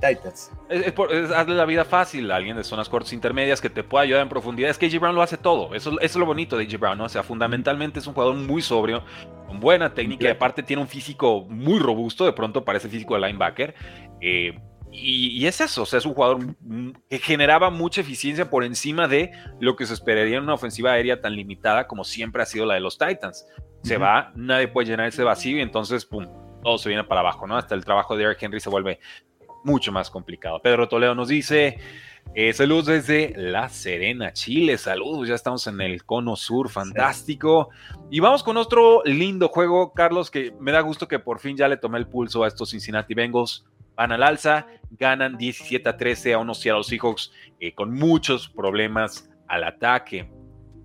[0.00, 0.52] Titans.
[0.68, 0.92] Es,
[1.30, 4.28] hazle la vida fácil a alguien de zonas cortas intermedias que te pueda ayudar en
[4.28, 4.70] profundidad.
[4.70, 5.74] Es que AJ Brown lo hace todo.
[5.74, 7.04] Eso, es lo bonito de AJ Brown, ¿no?
[7.04, 9.02] O sea, fundamentalmente es un jugador muy sobrio,
[9.46, 12.24] con buena técnica y aparte tiene un físico muy robusto.
[12.24, 13.74] De pronto parece físico de linebacker.
[14.20, 14.58] Eh,
[14.90, 16.56] y, es eso, o sea, es un jugador
[17.10, 21.20] que generaba mucha eficiencia por encima de lo que se esperaría en una ofensiva aérea
[21.20, 23.46] tan limitada como siempre ha sido la de los Titans.
[23.82, 26.26] Se va, nadie puede llenar ese vacío y entonces, pum,
[26.62, 27.56] todo se viene para abajo, ¿no?
[27.56, 29.00] Hasta el trabajo de Eric Henry se vuelve
[29.64, 30.60] mucho más complicado.
[30.62, 31.78] Pedro Toledo nos dice,
[32.34, 37.70] eh, saludos desde La Serena, Chile, saludos, ya estamos en el cono sur, fantástico.
[38.10, 41.68] Y vamos con otro lindo juego, Carlos, que me da gusto que por fin ya
[41.68, 43.66] le tomé el pulso a estos Cincinnati Bengals.
[43.96, 49.28] Van al alza, ganan 17 a 13 a unos Seattle Seahawks eh, con muchos problemas
[49.48, 50.30] al ataque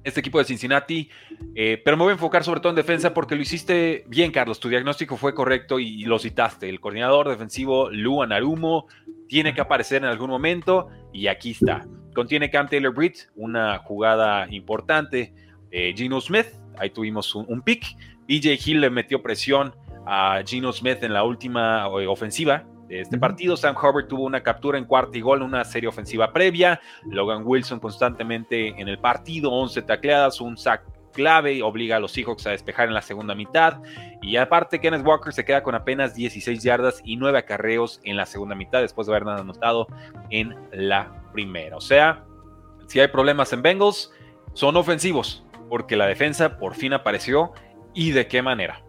[0.03, 1.09] este equipo de Cincinnati,
[1.55, 4.59] eh, pero me voy a enfocar sobre todo en defensa porque lo hiciste bien, Carlos.
[4.59, 6.69] Tu diagnóstico fue correcto y, lo citaste.
[6.69, 8.87] El coordinador defensivo Lou Anarumo
[9.27, 11.85] tiene que aparecer en algún momento y aquí está.
[12.13, 15.33] Contiene Cam Taylor Britt, una jugada importante.
[15.71, 17.83] Eh, Gino Smith, ahí tuvimos un, pick.
[18.27, 19.73] BJ Hill le metió presión
[20.05, 22.07] a Gino Smith en la última eh,
[23.01, 23.57] este partido.
[23.57, 26.79] Sam Hubbard tuvo una captura en cuarto y gol, una serie ofensiva previa.
[27.05, 32.45] Logan Wilson constantemente en el partido, 11 tacleadas, un sack clave, obliga a los Seahawks
[32.47, 33.81] a despejar en la segunda mitad.
[34.21, 38.25] Y aparte, Kenneth Walker se queda con apenas 16 yardas y 9 acarreos en la
[38.25, 39.87] segunda mitad, después de haber anotado
[40.29, 41.77] en la primera.
[41.77, 42.25] O sea,
[42.87, 44.11] si hay problemas en Bengals,
[44.53, 47.53] son ofensivos, porque la defensa por fin apareció
[47.93, 48.82] y de qué manera.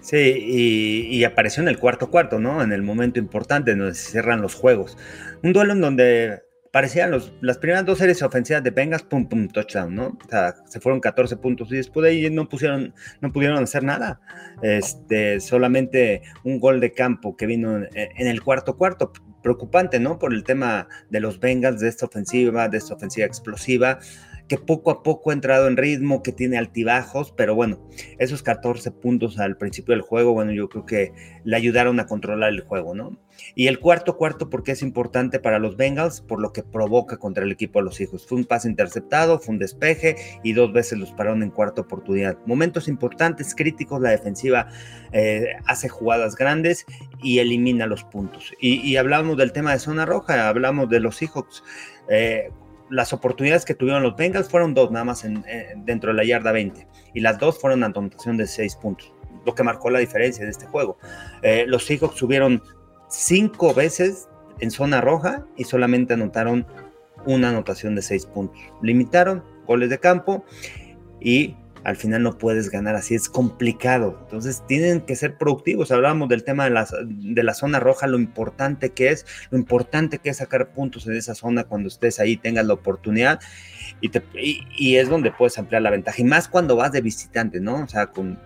[0.00, 2.62] Sí, y, apareció en el cuarto cuarto, ¿no?
[2.62, 4.96] En el momento importante donde se cierran los juegos.
[5.42, 9.48] Un duelo en donde parecían los, las primeras dos series ofensivas de Bengals, pum, pum,
[9.48, 10.18] touchdown, ¿no?
[10.24, 13.82] O sea, se fueron 14 puntos y después de ahí no pusieron, no pudieron hacer
[13.82, 14.20] nada.
[14.62, 19.12] Este, solamente un gol de campo que vino en, el cuarto cuarto.
[19.42, 20.18] Preocupante, ¿no?
[20.18, 24.00] Por el tema de los Bengals, de esta ofensiva, de esta ofensiva explosiva
[24.48, 27.78] que poco a poco ha entrado en ritmo, que tiene altibajos, pero bueno,
[28.18, 31.12] esos 14 puntos al principio del juego, bueno, yo creo que
[31.44, 33.18] le ayudaron a controlar el juego, ¿no?
[33.54, 37.44] Y el cuarto cuarto, porque es importante para los Bengals, por lo que provoca contra
[37.44, 38.26] el equipo de los hijos.
[38.26, 42.36] Fue un pase interceptado, fue un despeje y dos veces los pararon en cuarta oportunidad.
[42.46, 44.68] Momentos importantes, críticos, la defensiva
[45.12, 46.84] eh, hace jugadas grandes
[47.22, 48.52] y elimina los puntos.
[48.60, 51.62] Y, hablamos del tema de zona roja, hablamos de los Seahawks.
[52.08, 52.50] Eh,
[52.90, 55.44] las oportunidades que tuvieron los Bengals fueron dos nada más en,
[55.84, 59.12] dentro de la yarda 20 y las dos fueron anotación de 6 puntos,
[59.44, 60.98] lo que marcó la diferencia de este juego.
[61.42, 62.62] Eh, los Seahawks subieron
[63.08, 64.28] cinco veces
[64.60, 66.66] en zona roja y solamente anotaron
[67.26, 68.60] una anotación de 6 puntos.
[68.82, 70.44] Limitaron goles de campo
[71.20, 71.56] y
[71.88, 74.18] al final no puedes ganar así, es complicado.
[74.24, 75.90] Entonces tienen que ser productivos.
[75.90, 80.18] Hablábamos del tema de la, de la zona roja, lo importante que es, lo importante
[80.18, 83.40] que sacar puntos en esa zona cuando estés ahí, tengas la oportunidad
[84.02, 84.10] y,
[84.76, 86.20] y, es donde puedes ampliar la ventaja.
[86.20, 87.82] Y más cuando vas de visitante, ¿no?
[87.84, 88.38] O sea, con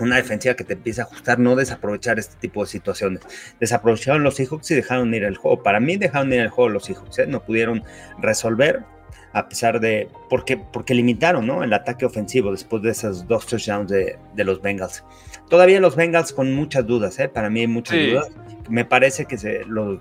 [0.00, 3.22] una defensiva que te empieza a ajustar, no desaprovechar este tipo de situaciones.
[3.60, 5.62] Desaprovecharon los Seahawks y dejaron ir el juego.
[5.62, 7.26] Para mí dejaron ir el juego los Seahawks, ¿eh?
[7.28, 7.84] no pudieron
[8.18, 8.84] resolver
[9.32, 11.62] a pesar de, porque, porque limitaron ¿no?
[11.62, 15.04] el ataque ofensivo después de esos dos touchdowns de, de los Bengals.
[15.48, 17.28] Todavía los Bengals con muchas dudas, ¿eh?
[17.28, 18.30] para mí hay muchas dudas.
[18.68, 19.98] Me parece que se, los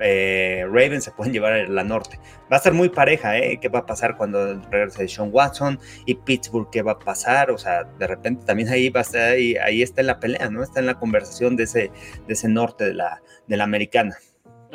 [0.00, 2.18] eh, Ravens se pueden llevar a la norte.
[2.50, 3.58] Va a ser muy pareja, ¿eh?
[3.60, 6.68] ¿Qué va a pasar cuando regrese Sean Watson y Pittsburgh?
[6.70, 7.50] ¿Qué va a pasar?
[7.50, 10.48] O sea, de repente también ahí va a estar, ahí, ahí está en la pelea,
[10.50, 10.62] ¿no?
[10.62, 11.90] Está en la conversación de ese,
[12.26, 14.16] de ese norte de la, de la americana.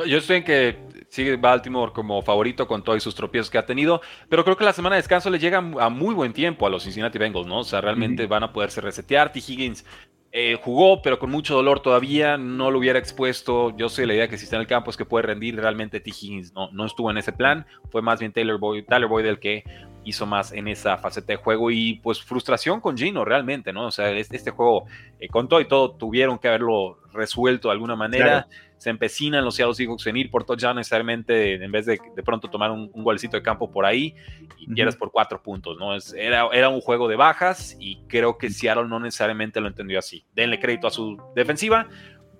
[0.05, 0.77] Yo estoy en que
[1.15, 4.73] sigue Baltimore como favorito con todos sus tropiezos que ha tenido, pero creo que la
[4.73, 7.59] semana de descanso le llega a muy buen tiempo a los Cincinnati Bengals, ¿no?
[7.59, 9.31] O sea, realmente van a poderse resetear.
[9.31, 9.39] T.
[9.39, 9.85] Higgins
[10.31, 13.75] eh, jugó, pero con mucho dolor todavía, no lo hubiera expuesto.
[13.77, 15.55] Yo sé la idea que si está en el campo es que puede rendir.
[15.55, 16.09] Realmente T.
[16.09, 19.39] Higgins no, no estuvo en ese plan, fue más bien Taylor Boyd, Tyler Boyd el
[19.39, 19.63] que
[20.03, 23.87] hizo más en esa faceta de juego y pues frustración con Gino realmente, ¿no?
[23.87, 24.85] O sea, este, este juego
[25.19, 28.47] eh, con todo y todo tuvieron que haberlo resuelto de alguna manera.
[28.85, 32.51] Se empecinan los Seattle Seahawks en ir por touchdown necesariamente en vez de de pronto
[32.51, 34.13] tomar un, un de campo por ahí
[34.59, 35.95] y pierdas por cuatro puntos, ¿no?
[35.95, 39.97] Es, era, era un juego de bajas y creo que Seattle no necesariamente lo entendió
[39.97, 40.23] así.
[40.35, 41.89] Denle crédito a su defensiva,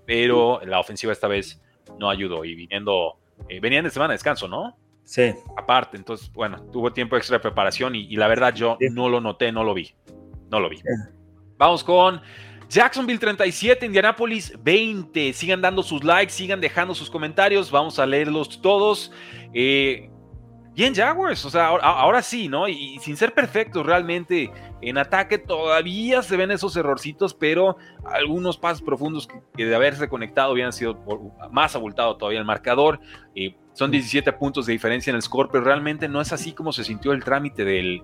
[0.06, 1.64] pero la ofensiva esta vez
[2.00, 3.18] no ayudó y viniendo,
[3.50, 4.78] eh, venían de semana de descanso, ¿no?
[5.04, 5.34] Sí.
[5.58, 9.52] Aparte, entonces, bueno, tuvo tiempo extra de preparación y, la verdad yo no lo noté,
[9.52, 9.96] no lo vi.
[10.52, 10.78] No lo vi.
[11.58, 12.22] Vamos con
[12.70, 15.34] Jacksonville 37, Indianapolis 20.
[15.34, 17.70] Sigan dando sus likes, sigan dejando sus comentarios.
[17.72, 19.12] Vamos a leerlos todos.
[19.54, 20.10] Eh,
[20.76, 22.68] bien Jaguars, o sea, ahora, sí, ¿no?
[22.68, 28.82] Y, sin ser perfectos realmente en ataque todavía se ven esos errorcitos, pero algunos pasos
[28.82, 31.00] profundos que, de haberse conectado habían sido
[31.50, 33.00] más abultado todavía el marcador.
[33.36, 36.72] Eh, son 17 puntos de diferencia en el score, pero realmente no es así como
[36.72, 38.04] se sintió el trámite del,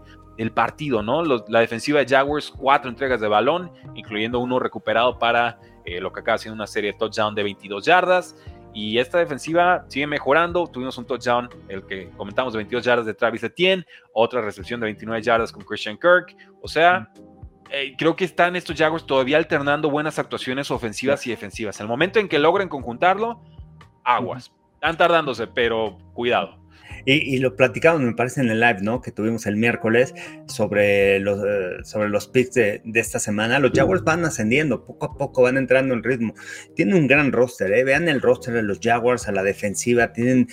[0.56, 1.24] partido, ¿no?
[1.24, 6.22] la defensiva de Jaguars, cuatro entregas de balón, incluyendo uno recuperado para eh, lo que
[6.22, 8.36] acaba siendo una serie de touchdown de 22 yardas.
[8.74, 10.68] Y esta defensiva sigue mejorando.
[10.68, 14.86] Tuvimos un touchdown, el que comentamos de 22 yardas de Travis Etienne, otra recepción de
[14.86, 16.36] 29 yardas con Christian Kirk.
[16.62, 17.12] O sea,
[17.70, 21.80] eh, creo que están estos Jaguars todavía alternando buenas actuaciones ofensivas y defensivas.
[21.80, 23.42] El momento en que logren conjuntarlo,
[24.04, 24.52] aguas.
[24.76, 26.61] Están tardándose, pero cuidado.
[27.06, 29.02] Y, lo platicamos, me parece, en el live, ¿no?
[29.02, 30.14] Que tuvimos el miércoles
[30.48, 33.60] sobre los, eh, sobre los picks de, esta semana.
[33.60, 36.34] Los Jaguars van ascendiendo, poco a poco van entrando en ritmo.
[36.76, 37.84] Tienen un gran roster, ¿eh?
[37.84, 40.14] Vean el roster de los Jaguars a la defensiva.
[40.14, 40.48] Tienen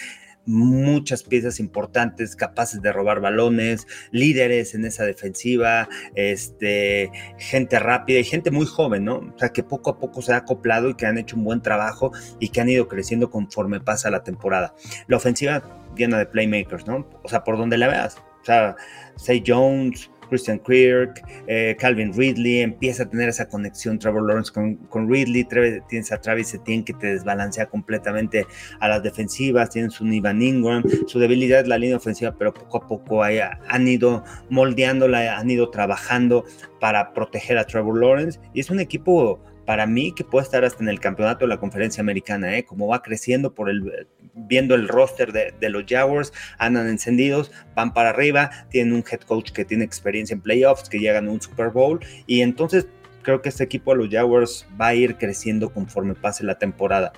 [0.48, 8.24] muchas piezas importantes, capaces de robar balones, líderes en esa defensiva, este, gente rápida y
[8.24, 9.16] gente muy joven, ¿no?
[9.18, 11.60] O sea, que poco a poco se ha acoplado y que han hecho un buen
[11.60, 14.74] trabajo y que han ido creciendo conforme pasa la temporada.
[15.06, 15.62] La ofensiva
[15.96, 17.06] llena de playmakers, ¿no?
[17.22, 18.16] O sea, por donde la veas.
[18.16, 18.76] O sea,
[19.16, 25.08] Say Jones, Christian Kirk, eh, Calvin Ridley, empieza a tener esa conexión Trevor Lawrence con,
[25.08, 25.46] Ridley,
[25.88, 28.46] tienes a Travis Etienne que te desbalancea completamente
[28.80, 32.78] a las defensivas, tienes un Ivan Ingram, su debilidad es la línea ofensiva, pero poco
[32.78, 36.44] a poco han ido moldeándola, han ido trabajando
[36.80, 40.82] para proteger a Trevor Lawrence y es un equipo para mí que puede estar hasta
[40.82, 42.64] en el campeonato de la conferencia americana, ¿eh?
[42.64, 48.08] como va creciendo por el, viendo el roster de, los Jaguars, andan encendidos, van para
[48.08, 51.68] arriba, tienen un head coach que tiene experiencia en playoffs, que llegan a un Super
[51.68, 52.86] Bowl, y entonces
[53.20, 57.12] creo que este equipo de los Jaguars va a ir creciendo conforme pase la temporada.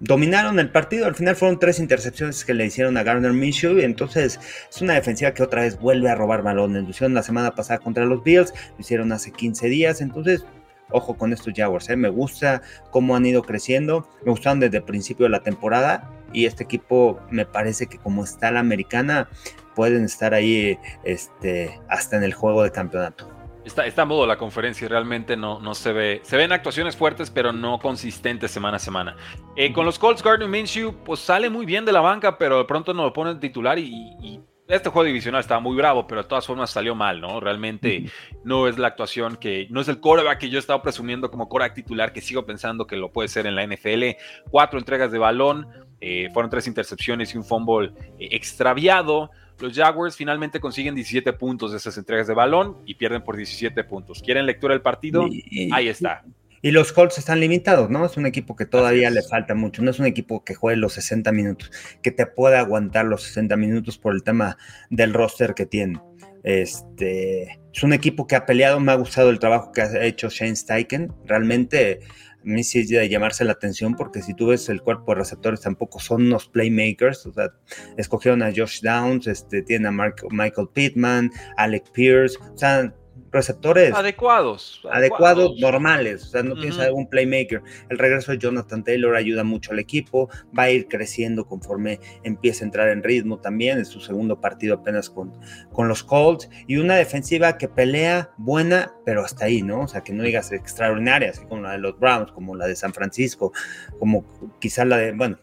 [0.00, 1.06] dominaron el partido.
[1.06, 3.78] Al final fueron tres intercepciones que le hicieron a Garner Minshew.
[3.78, 6.82] Y entonces es una defensiva que otra vez vuelve a robar balones.
[6.82, 10.00] Lo hicieron la semana pasada contra los Bills, lo hicieron hace 15 días.
[10.00, 10.44] Entonces,
[10.92, 11.88] ojo con estos Jaguars.
[11.90, 11.96] ¿eh?
[11.96, 14.08] Me gusta cómo han ido creciendo.
[14.24, 16.10] Me gustaron desde el principio de la temporada.
[16.32, 19.28] Y este equipo me parece que como está la americana,
[19.74, 23.28] pueden estar ahí este, hasta en el juego de campeonato.
[23.64, 26.20] Está, está modo la conferencia y realmente no, no se ve.
[26.24, 29.16] Se ven actuaciones fuertes, pero no consistentes semana a semana.
[29.54, 32.64] Eh, con los Colts, Gardner Minshew, pues sale muy bien de la banca, pero de
[32.64, 36.46] pronto no lo ponen titular y, este juego divisional estaba muy bravo, pero de todas
[36.46, 37.40] formas salió mal, ¿no?
[37.40, 38.04] Realmente
[38.44, 41.48] no es la actuación que, no es el coreback que yo he estado presumiendo como
[41.48, 44.16] coreback titular, que sigo pensando que lo puede ser en la NFL.
[44.50, 45.66] Cuatro entregas de balón,
[46.00, 49.30] eh, fueron tres intercepciones y un fumble eh, extraviado.
[49.58, 53.84] Los Jaguars finalmente consiguen 17 puntos de esas entregas de balón y pierden por 17
[53.84, 54.22] puntos.
[54.22, 55.26] ¿Quieren lectura del partido?
[55.72, 56.24] Ahí está.
[56.62, 58.06] Y los Colts están limitados, ¿no?
[58.06, 59.82] Es un equipo que todavía le falta mucho.
[59.82, 61.72] No es un equipo que juegue los 60 minutos,
[62.02, 64.56] que te pueda aguantar los 60 minutos por el tema
[64.88, 66.00] del roster que tiene.
[66.44, 70.28] Este, es un equipo que ha peleado, me ha gustado el trabajo que ha hecho
[70.28, 71.12] Shane Steichen.
[71.26, 72.00] Realmente
[72.42, 75.20] a mí sí es de llamarse la atención porque si tú ves el cuerpo de
[75.20, 77.50] receptores tampoco son unos playmakers, o sea,
[77.96, 82.92] escogieron a Josh Downs, este, tienen a Michael Pittman, Alec Pierce, o sea,
[83.32, 87.62] receptores adecuados, adecuados, normales, o sea, no piensa un playmaker.
[87.88, 92.64] El regreso de Jonathan Taylor ayuda mucho al equipo, va a ir creciendo conforme empieza
[92.64, 95.32] a entrar en ritmo también, es su segundo partido apenas con,
[95.72, 99.80] con los Colts, y una defensiva que pelea buena, pero hasta ahí, ¿no?
[99.80, 102.76] O sea, que no digas extraordinaria, así como la de los Browns, como la de
[102.76, 103.52] San Francisco,
[103.98, 104.24] como
[104.60, 105.38] quizás la de, bueno,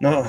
[0.00, 0.24] no,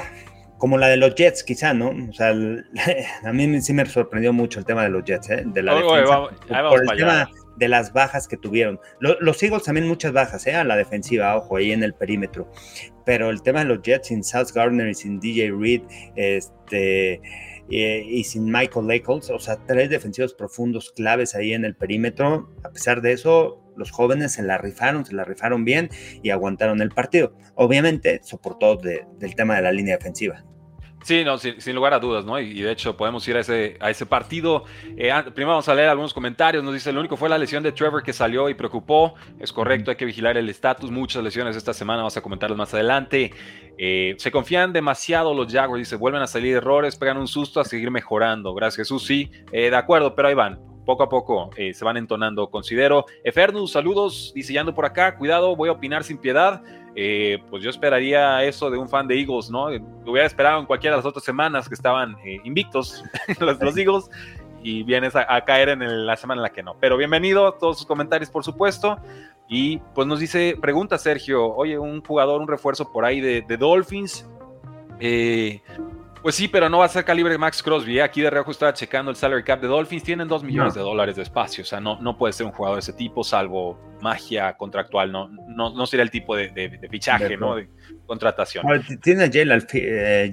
[0.60, 1.89] como la de los Jets, quizá, ¿no?
[2.10, 2.30] O sea,
[3.24, 5.43] a mí sí me sorprendió mucho el tema de los Jets, ¿eh?
[5.45, 6.22] De la defensa,
[6.69, 8.80] por, el tema de las bajas que tuvieron.
[9.00, 10.56] Los, Eagles también muchas bajas, ¿eh?
[10.56, 12.52] A la defensiva, ojo, ahí en el perímetro.
[13.06, 15.82] Pero el tema de los Jets sin South Gardner y sin DJ Reed,
[16.15, 17.22] este...
[17.72, 22.50] Y, sin Michael Lakeholz, o sea, tres defensivos profundos claves ahí en el perímetro.
[22.63, 25.89] A pesar de eso, los jóvenes se la rifaron, se la rifaron bien
[26.21, 27.33] y aguantaron el partido.
[27.55, 30.43] Obviamente, soportó del tema de la línea defensiva.
[31.03, 32.39] Sí, no, sin, lugar a dudas, ¿no?
[32.39, 34.65] Y, de hecho podemos ir a ese, a ese partido.
[34.97, 36.63] Eh, primero vamos a leer algunos comentarios.
[36.63, 39.15] Nos dice, lo único fue la lesión de Trevor que salió y preocupó.
[39.39, 40.91] Es correcto, hay que vigilar el estatus.
[40.91, 43.31] Muchas lesiones esta semana, vamos a comentarlas más adelante.
[43.77, 47.65] Eh, se confían demasiado los Jaguars, dice, vuelven a salir errores, pegan un susto a
[47.65, 48.53] seguir mejorando.
[48.53, 52.49] Gracias Jesús, sí, eh, de acuerdo, pero ahí van poco a poco se van entonando,
[52.49, 53.06] considero.
[53.23, 56.63] Efernus, saludos, dice, por acá, cuidado, voy a opinar sin piedad.
[56.95, 59.69] Eh, pues yo esperaría eso de un fan de Eagles, ¿no?
[59.69, 63.04] Lo hubiera esperado en cualquiera de las otras semanas que estaban eh, invictos
[63.39, 64.10] los, los, Eagles
[64.63, 66.75] y vienes a, caer en la semana en la que no.
[66.80, 68.97] Pero bienvenido todos sus comentarios, por supuesto.
[69.47, 73.58] Y pues nos dice, pregunta Sergio, oye, un jugador, un refuerzo por ahí de, de
[73.58, 74.28] Dolphins.
[74.99, 75.62] Eh,
[76.21, 77.99] pues sí, pero no va a ser calibre Max Crosby.
[77.99, 78.01] ¿eh?
[78.01, 80.03] Aquí de reojo estaba checando el salary cap de Dolphins.
[80.03, 81.63] Tienen 2 millones de dólares de espacio.
[81.63, 85.12] O sea, no, no puede ser un jugador de ese tipo, salvo magia contractual.
[85.12, 87.55] No, no, no sería el tipo de, de, fichaje, ¿no?
[87.55, 87.69] De
[88.05, 88.65] contratación.
[89.01, 90.32] tiene a Jalen, eh,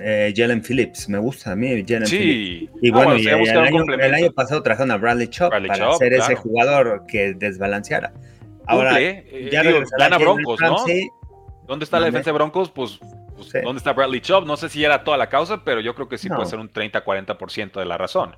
[0.00, 1.08] eh, Phillips.
[1.08, 2.68] Me gusta a mí, Jalen sí.
[2.82, 7.34] Y ah, bueno, el, año, pasado trajeron a Bradley Chop para ser ese jugador que
[7.34, 8.12] desbalanceara.
[8.66, 9.62] Ahora, ya
[9.98, 10.84] gana Broncos, ¿no?
[11.66, 12.70] ¿Dónde está la defensa de Broncos?
[12.70, 12.98] Pues
[13.38, 14.46] pues, ¿dónde está Bradley Chubb?
[14.46, 16.70] No sé si era toda la causa, pero yo creo que sí puede ser un
[16.70, 18.36] 30-40% de la razón.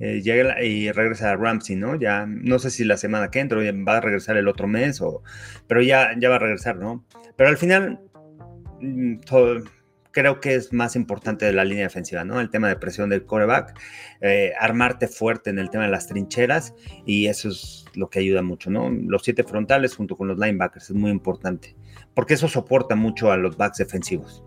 [0.00, 1.94] Eh, llega y regresa a Ramsey, ¿no?
[1.94, 5.22] Ya no sé si la semana que entra va a regresar el otro mes, o,
[5.66, 7.04] pero ya, ya va a regresar, ¿no?
[7.36, 8.00] Pero al final,
[8.80, 9.16] mm,
[10.10, 12.40] creo que es más importante de la línea defensiva, ¿no?
[12.40, 13.78] El tema de presión del coreback,
[14.22, 16.74] eh, armarte fuerte en el tema de las trincheras,
[17.04, 18.88] y eso es lo que ayuda mucho, ¿no?
[18.88, 21.76] Los siete frontales junto con los linebackers es muy importante
[22.14, 24.44] porque eso soporta mucho a los backs defensivos.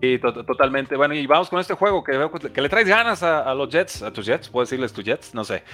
[0.00, 0.96] Sí, totalmente.
[0.96, 2.12] Bueno, y vamos con este juego que,
[2.54, 5.34] que le traes ganas a, los Jets, a tus Jets, ¿puedo decirles tus Jets?
[5.34, 5.64] No sé.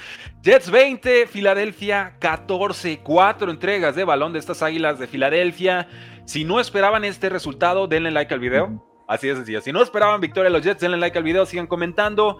[0.43, 5.89] Jets 20, Filadelfia 14, cuatro entregas de balón de estas águilas de Filadelfia.
[6.25, 8.83] Si no esperaban este resultado, denle like al video.
[9.07, 9.61] Así de sencillo.
[9.61, 12.39] Si no esperaban victoria de los Jets, denle like al video, sigan comentando.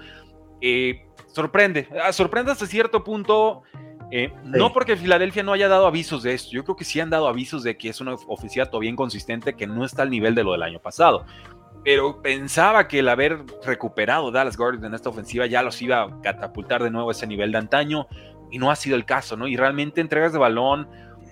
[0.63, 3.63] Eh, sorprende, ah, sorprende hasta cierto punto
[4.17, 7.11] eh, no porque Filadelfia no haya dado avisos de esto, yo creo que sí han
[7.11, 10.45] dado avisos de que es una oficina todavía inconsistente que no está al nivel de
[10.45, 11.27] lo del año pasado.
[11.83, 16.21] Pero pensaba que el haber recuperado Dallas Gordon en esta ofensiva ya los iba a
[16.23, 18.07] catapultar de nuevo a ese nivel de antaño
[18.53, 19.49] y no ha sido el caso, ¿no?
[19.49, 20.87] Y realmente entregas de balón,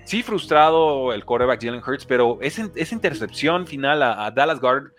[0.05, 4.91] sí frustrado el quarterback Jalen Hurts, pero esa, intercepción final a, Dallas Gordon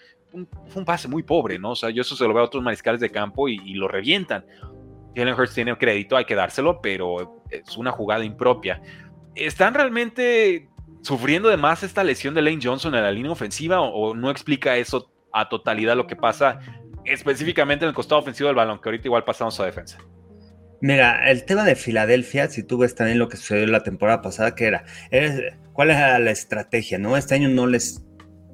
[0.70, 1.72] fue un pase muy pobre, ¿no?
[1.72, 3.90] O sea, yo eso se lo veo a otros mariscales de campo y, y lo
[3.90, 4.46] revientan.
[5.14, 8.82] Jalen Hurts tiene crédito, hay que dárselo, pero es una jugada impropia.
[9.36, 10.70] Están realmente
[11.02, 14.78] sufriendo de más esta lesión de Lane Johnson en la línea ofensiva o, no explica
[14.78, 16.60] eso a totalidad lo que pasa
[17.06, 19.98] específicamente en el costado ofensivo del balón, que ahorita igual pasamos a defensa.
[20.80, 24.56] Mira, el tema de Filadelfia, si tú ves también lo que sucedió la temporada pasada,
[24.56, 24.86] que era,
[25.74, 26.98] ¿cuál era la estrategia?
[26.98, 27.18] ¿No?
[27.18, 28.06] Este año no les,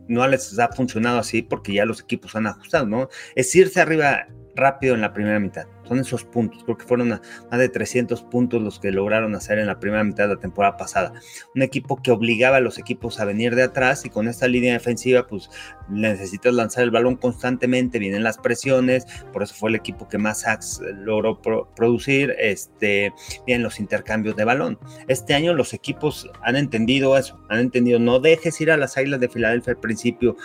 [0.07, 3.09] no les ha funcionado así porque ya los equipos han ajustado, ¿no?
[3.35, 6.63] Es irse arriba rápido en la primera mitad son esos puntos.
[6.63, 10.27] Creo que fueron más de 300 puntos los que lograron hacer en la primera mitad
[10.27, 11.13] de la temporada pasada.
[11.55, 14.73] Un equipo que obligaba a los equipos a venir de atrás y con esta línea
[14.73, 15.49] defensiva, pues
[15.89, 20.41] necesitas lanzar el balón constantemente, vienen las presiones, por eso fue el equipo que más
[20.41, 21.41] sacks logró
[21.75, 23.11] producir, este,
[23.47, 24.77] bien los intercambios de balón.
[25.07, 29.19] Este año los equipos han entendido eso, han entendido, no dejes ir a las Águilas
[29.19, 30.35] de Filadelfia al principio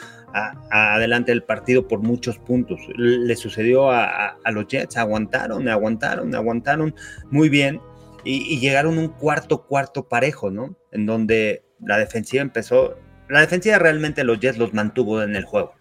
[0.70, 2.80] adelante del partido por muchos puntos.
[2.96, 4.96] Le sucedió a, los Jets,
[5.34, 6.94] aguantaron, aguantaron, aguantaron
[7.30, 7.80] muy bien
[8.24, 10.76] y, llegaron un cuarto, cuarto parejo, ¿no?
[10.92, 15.74] En donde la defensiva empezó, la defensiva realmente los Jets los mantuvo en el juego,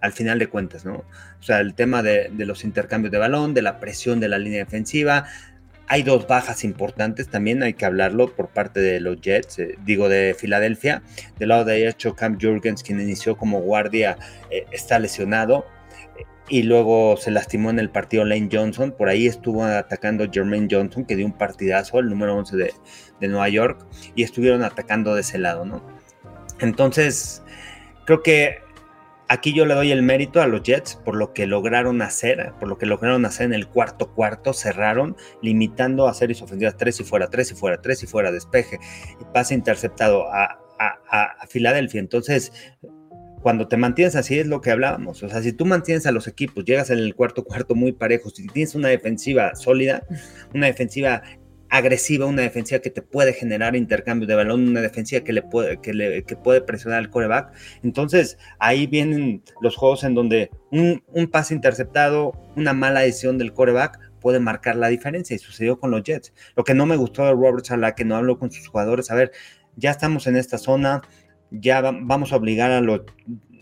[0.00, 1.04] al final de cuentas, ¿no?
[1.38, 4.38] O sea, el tema de, de los intercambios de balón, de la presión de la
[4.38, 5.26] línea defensiva,
[5.90, 10.08] hay dos bajas importantes también, hay que hablarlo por parte de los Jets, eh, digo
[10.08, 11.02] de Filadelfia.
[11.36, 14.16] Del lado de hecho, Cam Jurgens, quien inició como guardia,
[14.52, 15.66] eh, está lesionado.
[16.50, 18.92] Y luego se lastimó en el partido Lane Johnson.
[18.92, 22.74] Por ahí estuvo atacando Jermaine Johnson, que dio un partidazo, el número 11 de,
[23.20, 23.86] de Nueva York.
[24.14, 25.82] Y estuvieron atacando de ese lado, ¿no?
[26.60, 27.42] Entonces,
[28.04, 28.58] creo que
[29.32, 32.68] Aquí yo le doy el mérito a los Jets por lo que lograron hacer, por
[32.68, 37.04] lo que lograron hacer en el cuarto cuarto, cerraron, limitando a series ofensivas tres y
[37.04, 38.80] fuera, tres y fuera, tres y fuera, despeje,
[39.32, 42.00] pase interceptado a, a, Filadelfia.
[42.00, 42.52] Entonces,
[43.42, 45.22] cuando te mantienes así es lo que hablábamos.
[45.22, 48.34] O sea, si tú mantienes a los equipos, llegas en el cuarto cuarto muy parejos,
[48.34, 50.06] si tienes una defensiva sólida,
[50.54, 51.22] una defensiva
[51.70, 55.80] agresiva, una defensiva que te puede generar intercambio de balón, una defensiva que le puede,
[55.80, 57.52] que le, que puede presionar al coreback.
[57.82, 63.98] Entonces, ahí vienen los juegos en donde un, pase interceptado, una mala decisión del coreback
[64.20, 66.34] puede marcar la diferencia y sucedió con los Jets.
[66.56, 69.14] Lo que no me gustó de Robert Sala, que no habló con sus jugadores, a
[69.14, 69.30] ver,
[69.76, 71.02] ya estamos en esta zona,
[71.50, 73.02] ya vamos a obligar a los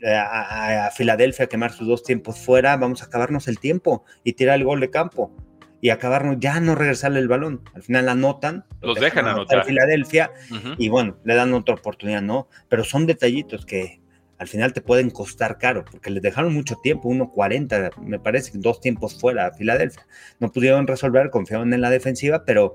[0.06, 4.56] a, Filadelfia a quemar sus dos tiempos fuera, vamos a acabarnos el tiempo y tirar
[4.56, 5.32] el gol de campo
[5.80, 7.62] y acabarnos, ya no regresarle el balón.
[7.72, 8.64] Al final anotan.
[8.80, 9.64] Los dejan anotar.
[9.64, 10.32] Filadelfia
[10.76, 12.48] y bueno, le dan otra oportunidad, ¿no?
[12.68, 14.00] Pero son detallitos que
[14.38, 18.80] al final te pueden costar caro, porque les dejaron mucho tiempo, 1.40, me parece, dos
[18.80, 20.06] tiempos fuera a Filadelfia.
[20.38, 22.74] No pudieron resolver, confiaron en la defensiva, pero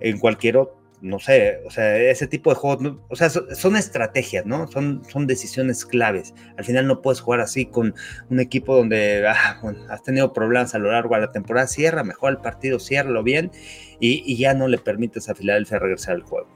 [0.00, 4.44] en cualquier otro no sé, o sea, ese tipo de juegos, o sea, son, estrategias,
[4.44, 4.66] ¿no?
[4.68, 6.34] Son, son decisiones claves.
[6.58, 7.94] Al final no puedes jugar así con
[8.28, 12.32] un equipo donde ah, has tenido problemas a lo largo de la temporada, cierra mejor
[12.32, 13.50] el partido, ciérralo bien
[13.98, 16.48] y, ya no le permites a Filadelfia regresar al juego.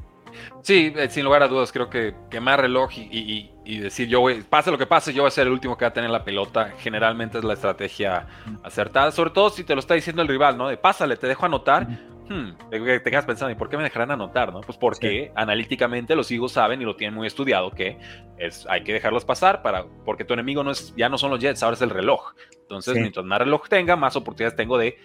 [0.62, 4.70] Sí, eh, sin lugar a dudas, creo que quemar reloj y, decir yo voy, pase
[4.70, 6.72] lo que pase, yo voy a ser el último que va a tener la pelota,
[6.78, 8.26] generalmente es la estrategia
[8.62, 10.68] acertada, sobre todo si te lo está diciendo el rival, ¿no?
[10.68, 11.86] De pásale, te dejo anotar
[12.28, 14.52] hmm, te, quedas pensando, ¿y por qué me dejarán anotar?
[14.52, 14.60] No?
[14.60, 17.98] Pues porque analíticamente los hijos saben y lo tienen muy estudiado que
[18.38, 21.40] es, hay que dejarlos pasar para, porque tu enemigo no es, ya no son los
[21.40, 22.34] Jets, ahora es el reloj.
[22.62, 24.96] Entonces, mientras más reloj tenga, más oportunidades tengo de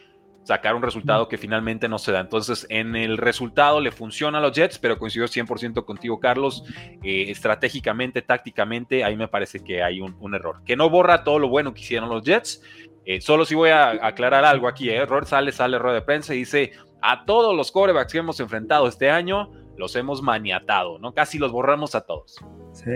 [0.44, 2.22] sacar un resultado que finalmente no se da.
[2.22, 6.64] Entonces, en el resultado le funciona a los Jets, pero coincido 100% contigo, Carlos.
[7.04, 10.62] Eh, estratégicamente, tácticamente, ahí me parece que hay un, error.
[10.66, 12.64] Que no borra todo lo bueno que hicieron los Jets.
[13.12, 14.88] Eh, solo si voy a aclarar algo aquí.
[14.88, 14.98] ¿eh?
[14.98, 18.88] Error sale, sale error de prensa y dice a todos los corebacks que hemos enfrentado
[18.88, 21.12] este año, los hemos maniatado, ¿no?
[21.12, 22.36] Casi los borramos a todos.
[22.72, 22.92] Sí.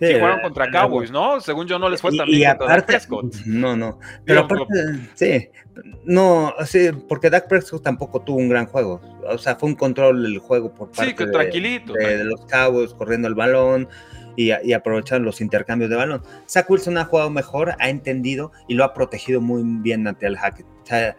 [0.00, 1.42] Sí, jugaron contra Cowboys, ¿no?
[1.42, 3.34] Según yo no les fue tan bien contra Dak Prescott.
[3.44, 3.98] No, no.
[4.24, 4.64] Pero aparte,
[5.12, 5.48] sí,
[6.04, 9.02] no, sí, porque Dak Prescott tampoco tuvo un gran juego.
[9.28, 12.94] O sea, fue un control del juego por parte sí, tranquilito, de, de, los Cowboys
[12.94, 13.88] corriendo el balón
[14.36, 14.76] y, y,
[15.20, 16.22] los intercambios de balón.
[16.48, 20.36] Zach Wilson ha jugado mejor, ha entendido y lo ha protegido muy bien ante el
[20.36, 20.66] Hackett.
[20.66, 21.16] O sea,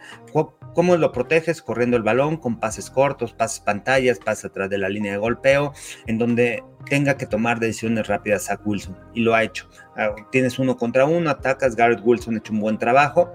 [0.74, 1.62] ¿cómo lo proteges?
[1.62, 5.74] Corriendo el balón, con pases cortos, pases pantallas, pases atrás de la línea de golpeo,
[6.06, 8.98] en donde tenga que tomar decisiones rápidas Zach Wilson.
[9.14, 9.68] Y lo ha hecho.
[9.98, 13.34] Ah, tienes uno contra uno, atacas, Garrett Wilson ha hecho un buen trabajo.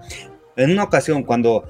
[0.57, 1.65] En una ocasión, cuando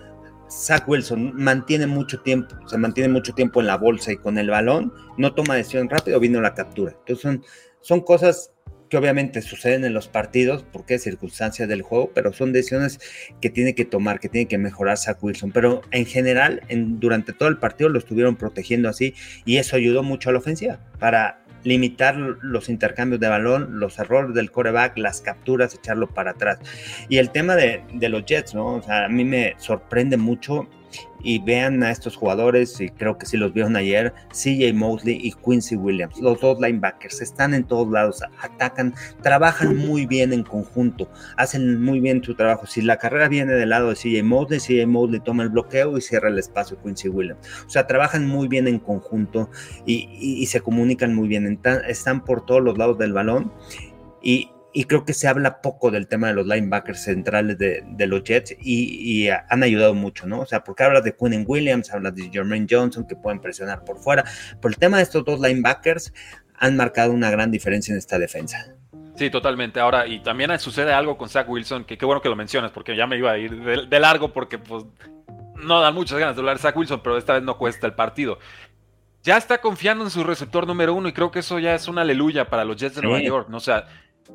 [0.51, 4.51] Zach Wilson mantiene mucho tiempo, se mantiene mucho tiempo en la bolsa y con el
[4.51, 6.92] balón, no toma decisión rápido, vino la captura.
[6.99, 7.44] Entonces son
[7.81, 8.53] son cosas
[8.90, 12.99] que obviamente suceden en los partidos porque es circunstancia del juego, pero son decisiones
[13.40, 15.53] que tiene que tomar, que tiene que mejorar Zach Wilson.
[15.53, 19.14] Pero en general, en, durante todo el partido lo estuvieron protegiendo así
[19.45, 24.35] y eso ayudó mucho a la ofensiva para limitar los intercambios de balón, los errores
[24.35, 26.59] del coreback, las capturas, echarlo para atrás.
[27.09, 28.77] Y el tema de, los Jets, ¿no?
[28.77, 30.69] O sea, a mí me sorprende mucho
[31.22, 35.33] y vean a estos jugadores, y creo que sí los vieron ayer, CJ Mosley y
[35.33, 41.10] Quincy Williams, los dos linebackers, están en todos lados, atacan, trabajan muy bien en conjunto,
[41.37, 42.67] hacen muy bien su trabajo.
[42.67, 46.00] Si la carrera viene del lado de CJ Mosley, CJ Mosley toma el bloqueo y
[46.00, 47.40] cierra el espacio Quincy Williams.
[47.67, 49.50] O sea, trabajan muy bien en conjunto
[49.87, 53.52] y, se comunican muy bien, están por todos los lados del balón
[54.23, 58.23] y y creo que se habla poco del tema de los linebackers centrales de, los
[58.23, 60.40] Jets y, han ayudado mucho, ¿no?
[60.40, 63.98] O sea, porque hablas de Quinn Williams, hablas de Jermaine Johnson que pueden presionar por
[63.98, 64.25] fuera,
[64.60, 66.12] pero el tema de estos dos linebackers
[66.58, 68.75] han marcado una gran diferencia en esta defensa.
[69.16, 69.81] Sí, totalmente.
[69.81, 72.96] Ahora, y también sucede algo con Zach Wilson, que qué bueno que lo mencionas, porque
[72.96, 74.85] ya me iba a ir de, largo, porque pues
[75.56, 77.94] no dan muchas ganas de hablar de Zach Wilson, pero esta vez no cuesta el
[77.94, 78.38] partido.
[79.23, 82.00] Ya está confiando en su receptor número uno y creo que eso ya es una
[82.00, 83.58] aleluya para los Jets de Nueva York, ¿no?
[83.58, 83.87] O sea,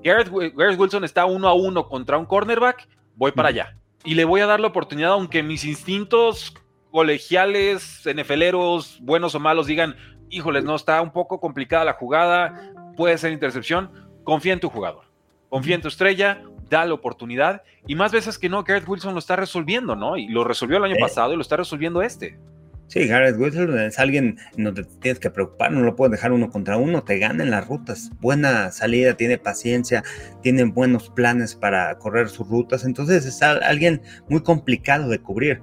[0.04, 3.78] Garrett, Wilson está uno a uno contra un cornerback, voy para allá.
[4.04, 6.54] Y le voy a dar la oportunidad, aunque mis instintos
[6.92, 9.96] colegiales, NFLeros, buenos o malos, digan,
[10.30, 13.92] híjoles, no, está un poco complicada la jugada, puede ser intercepción,
[14.24, 15.04] confía en tu jugador,
[15.50, 19.20] confía en tu estrella, da la oportunidad, y más veces que no, Garrett Wilson lo
[19.20, 20.18] está resolviendo, ¿no?
[20.18, 22.40] Y lo resolvió el año pasado y lo está resolviendo este.
[22.88, 26.32] Sí, Garrett Wilson es alguien en donde te tienes que preocupar, no lo puedes dejar
[26.32, 30.04] uno contra uno, te gana en las rutas, buena salida, tiene paciencia,
[30.42, 35.62] tiene buenos planes para correr sus rutas, entonces es alguien muy complicado de cubrir.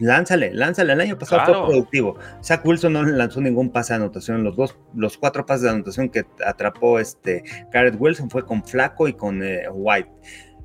[0.00, 2.18] Lánzale, lánzale, el año pasado fue productivo.
[2.42, 6.08] Zach Wilson no lanzó ningún pase de anotación, los dos, los cuatro pases de anotación
[6.08, 10.10] que atrapó este Garrett Wilson fue con Flaco y con eh, White.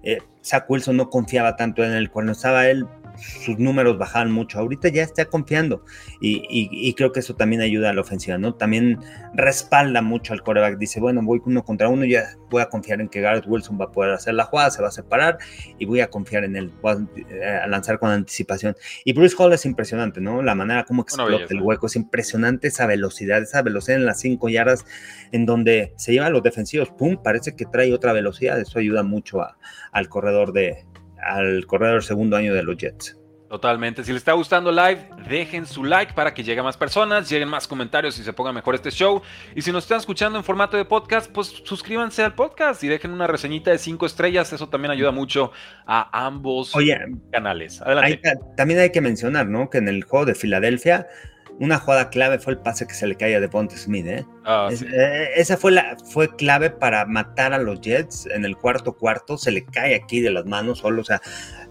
[0.04, 2.88] Eh, Zach Wilson no confiaba tanto en él, cuando estaba él
[3.18, 4.60] sus números bajaban mucho.
[4.60, 5.84] Ahorita ya está confiando
[6.20, 8.56] y, creo que eso también ayuda a la ofensiva, ¿no?
[8.56, 9.00] También
[9.34, 10.78] respalda mucho al coreback.
[10.78, 13.86] Dice, bueno, voy uno contra uno, ya voy a confiar en que Garrett Wilson va
[13.86, 15.38] a poder hacer la jugada, se va a separar
[15.78, 18.76] y voy a confiar en él, voy a, eh, lanzar con anticipación.
[19.04, 20.42] Y Bruce Hall es impresionante, ¿no?
[20.42, 24.50] La manera como explota el hueco es impresionante, esa velocidad, esa velocidad en las cinco
[24.50, 24.86] yardas
[25.32, 29.46] en donde se llevan los defensivos, pum, parece que trae otra velocidad, eso ayuda mucho
[29.92, 30.86] al corredor de,
[31.26, 33.18] al corredor segundo año de los Jets.
[33.50, 34.04] Totalmente.
[34.04, 37.68] Si les está gustando live, dejen su like para que lleguen más personas, lleguen más
[37.68, 39.22] comentarios y se ponga mejor este show.
[39.56, 43.12] Y si nos están escuchando en formato de podcast, pues suscríbanse al podcast y dejen
[43.12, 44.52] una reseñita de cinco estrellas.
[44.52, 45.52] Eso también ayuda mucho
[45.86, 46.74] a ambos
[47.32, 47.82] canales.
[47.82, 48.34] Adelante.
[48.58, 49.70] también hay que mencionar, ¿no?
[49.70, 51.08] Que en el juego de Filadelfia
[51.60, 54.06] una jugada clave fue el pase que se le caía de Ponte Smith.
[54.08, 54.26] ¿eh?
[54.44, 58.94] Ah, eh, esa fue, la, fue clave para matar a los Jets en el cuarto
[58.94, 59.38] cuarto.
[59.38, 61.02] Se le cae aquí de las manos solo.
[61.02, 61.22] O sea,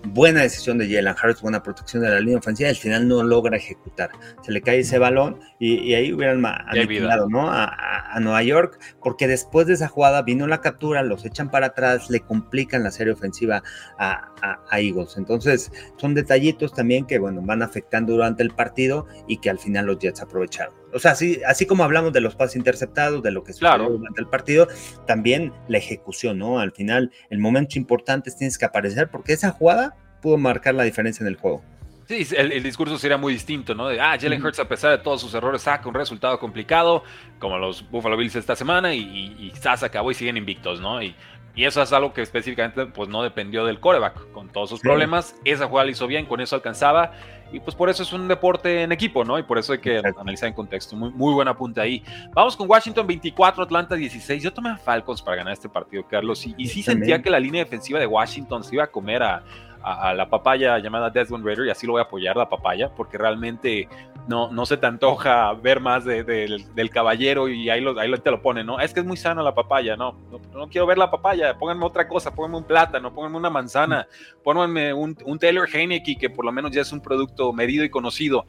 [0.05, 2.69] buena decisión de Jalen Harris, buena protección de la línea ofensiva.
[2.69, 4.11] Al final no logra ejecutar.
[4.43, 7.51] Se le cae ese balón y, ahí hubieran aniquilado ¿no?
[7.51, 8.79] A, a, Nueva York.
[9.03, 12.91] Porque después de esa jugada vino la captura, los echan para atrás, le complican la
[12.91, 13.63] serie ofensiva
[13.99, 14.31] a,
[14.71, 15.17] a Eagles.
[15.17, 19.87] Entonces, son detallitos también que bueno, van afectando durante el partido y que al final
[19.87, 20.84] los Jets aprovecharon.
[20.95, 24.21] O sea, así, así como hablamos de los pases interceptados, de lo que sucedió durante
[24.21, 24.69] el partido,
[25.07, 26.61] también la ejecución, ¿no?
[26.61, 31.25] Al final, el momento importante tienes que aparecer porque esa jugada pudo marcar la diferencia
[31.25, 31.63] en el juego.
[32.07, 33.89] Sí, el, discurso sería muy distinto, ¿no?
[33.89, 37.03] De, ah, Jalen Hurts, a pesar de todos sus errores, saca un resultado complicado,
[37.39, 41.03] como los Buffalo Bills esta semana, y, y, y acabó y siguen invictos, ¿no?
[41.03, 41.15] Y,
[41.55, 45.37] y, eso es algo que específicamente pues, no dependió del coreback, con todos sus problemas.
[45.45, 47.13] Esa jugada la hizo bien, con eso alcanzaba.
[47.53, 49.39] Y pues por eso es un deporte en equipo, ¿no?
[49.39, 50.97] Y por eso hay que analizar en contexto.
[50.97, 52.03] Muy, muy buena punta ahí.
[52.33, 54.43] Vamos con Washington 24, Atlanta 16.
[54.43, 56.45] Yo tomé a Falcons para ganar este partido, Carlos.
[56.47, 59.45] Y, y sí sentía que la línea defensiva de Washington se iba a comer a,
[59.85, 63.19] a, la papaya llamada Desmond Raider y así lo voy a apoyar, la papaya, porque
[63.19, 63.89] realmente
[64.27, 68.41] no, no se te antoja ver más del caballero y ahí, lo, ahí te lo
[68.41, 68.81] ponen, ¿no?
[68.81, 70.17] Es que es muy sana la papaya, no,
[70.53, 74.09] no, quiero ver la papaya, pónganme otra cosa, pónganme un plátano, pónganme una manzana,
[74.43, 77.91] pónganme un, un Taylor Heineke que por lo menos ya es un producto medido y
[77.91, 78.47] conocido.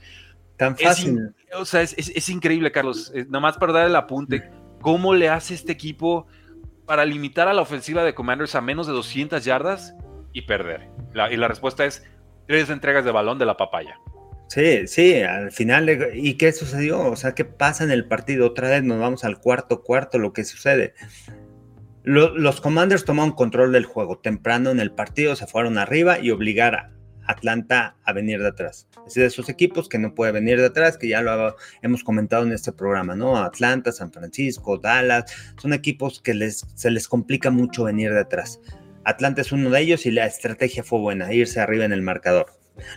[0.57, 1.36] Tan fácil.
[1.57, 3.11] o sea, es, increíble, Carlos.
[3.13, 6.27] nada más para dar el apunte, ¿cómo le hace este equipo
[6.86, 9.95] para limitar a la ofensiva de Commanders a menos de 200 yardas
[10.31, 10.95] y perder?
[11.32, 12.03] Y la respuesta es
[12.47, 13.99] tres entregas de balón de la papaya.
[14.47, 17.01] Sí, sí, al final, ¿y qué sucedió?
[17.01, 18.45] O sea, ¿qué pasa en el partido?
[18.45, 20.93] Otra vez nos vamos al cuarto cuarto, lo que sucede.
[22.03, 26.76] los Commanders tomaron control del juego temprano en el partido, se fueron arriba y obligar
[26.76, 26.91] a
[27.26, 28.88] Atlanta a venir de atrás.
[29.07, 32.43] Es de esos equipos que no puede venir de atrás, que ya lo hemos comentado
[32.43, 33.38] en este programa, ¿no?
[33.38, 35.26] Atlanta, San Francisco, Dallas,
[35.59, 38.59] son equipos que les, se les complica mucho venir de atrás.
[39.06, 42.47] Atlanta es uno de ellos y la estrategia fue buena, irse arriba en el marcador.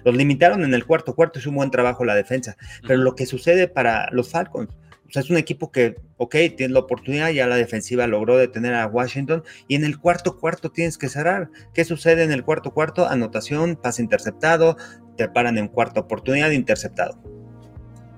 [0.04, 2.56] Los limitaron en el cuarto cuarto, es un buen trabajo la defensa,
[2.86, 4.70] pero lo que sucede para los Falcons,
[5.08, 8.74] O sea, es un equipo que, ok, tiene la oportunidad, ya la defensiva logró detener
[8.74, 11.48] a Washington y en el cuarto cuarto tienes que cerrar.
[11.74, 13.08] ¿Qué sucede en el cuarto cuarto?
[13.08, 14.76] Anotación, pase interceptado,
[15.16, 17.22] te paran en cuarta oportunidad, interceptado.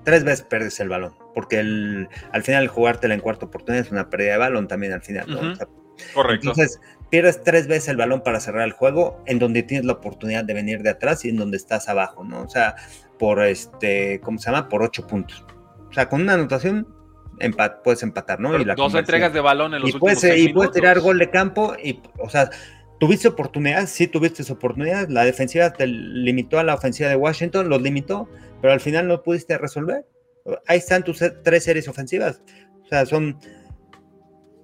[0.03, 4.09] Tres veces pierdes el balón, porque el, al final jugártela en cuarta oportunidad es una
[4.09, 5.27] pérdida de balón también al final.
[6.13, 6.49] Correcto.
[6.49, 6.79] Entonces,
[7.11, 10.55] pierdes tres veces el balón para cerrar el juego, en donde tienes la oportunidad de
[10.55, 12.41] venir de atrás y en donde estás abajo, ¿no?
[12.41, 12.75] O sea,
[13.19, 14.69] por este, ¿cómo se llama?
[14.69, 15.45] Por ocho puntos.
[15.89, 16.87] O sea, con una anotación
[17.83, 18.57] puedes empatar, ¿no?
[18.57, 21.73] y dos entregas de balón en los y puedes, Y puedes tirar gol de campo
[21.83, 22.49] y, o sea,
[22.99, 27.81] tuviste oportunidad, sí tuviste oportunidad, la defensiva te limitó a la ofensiva de Washington, los
[27.81, 28.29] limitó,
[28.61, 30.05] pero al final no pudiste resolver.
[30.67, 32.41] Ahí están tus tres series ofensivas.
[32.83, 33.37] O sea, son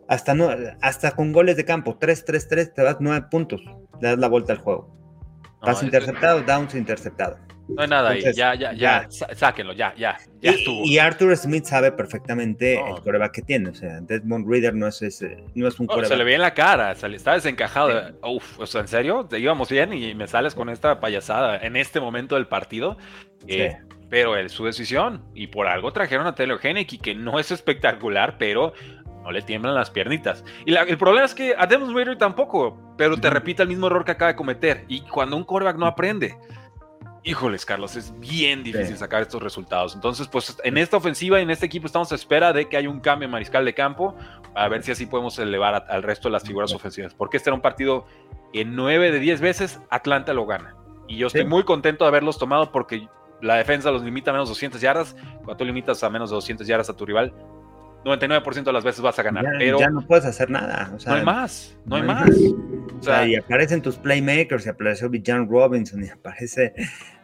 [0.08, 0.50] hasta, no,
[0.82, 3.62] hasta con goles de campo, 3-3-3, te das nueve puntos,
[4.02, 4.96] le das la vuelta al juego.
[5.62, 7.38] Vas interceptado, downs interceptado.
[7.68, 10.86] No hay nada ahí, ya, ya, ya, sáquenlo, ya, ya, ya y, estuvo.
[10.86, 15.02] Y Arthur Smith sabe perfectamente el coreback que tiene, o sea, Desmond Reader no es,
[15.02, 16.08] ese, no es un coreback.
[16.08, 18.14] Se le ve en la cara, se le está desencajado.
[18.24, 19.28] Uf, o sea, ¿en serio?
[19.38, 22.98] Íbamos bien y me sales con esta payasada en este momento del partido.
[23.48, 23.76] Eh,
[24.10, 28.38] pero es su decisión, y por algo trajeron a Taylor Henneke, que no es espectacular,
[28.38, 28.74] pero
[29.28, 30.46] no le tiemblan las piernitas.
[30.66, 34.06] Y el problema es que a Desmond Reader tampoco, pero te repite el mismo error
[34.06, 34.86] que acaba de cometer.
[34.88, 36.38] Y cuando un coreback no aprende,
[37.24, 39.96] híjoles, Carlos, es bien difícil sacar estos resultados.
[39.96, 42.90] Entonces, pues en esta ofensiva y en este equipo estamos a espera de que haya
[42.90, 44.16] un cambio en mariscal de campo,
[44.56, 47.14] a ver si así podemos elevar al resto de las figuras ofensivas.
[47.14, 48.06] Porque este era un partido
[48.54, 50.78] que 9 de 10 veces Atlanta lo gana.
[51.10, 53.10] Y yo estoy muy contento de haberlos tomado porque
[53.42, 55.18] la defensa los limita a menos 200 yardas.
[55.44, 57.34] Cuando tú limitas a menos de 200 yardas a tu rival,
[58.04, 59.44] 99% de las veces vas a ganar.
[59.44, 60.92] Ya, pero ya no puedes hacer nada.
[61.06, 62.30] no hay más, no, hay, más.
[63.00, 66.74] O sea, y aparecen tus playmakers, y apareció John Robinson, y aparece.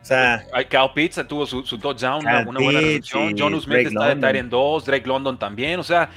[0.01, 0.45] O sea.
[0.69, 3.35] Cal Pitts tuvo su, su touchdown, una, buena recepción.
[3.37, 5.79] John Smith está de en 2, Drake London también.
[5.79, 6.09] O sea,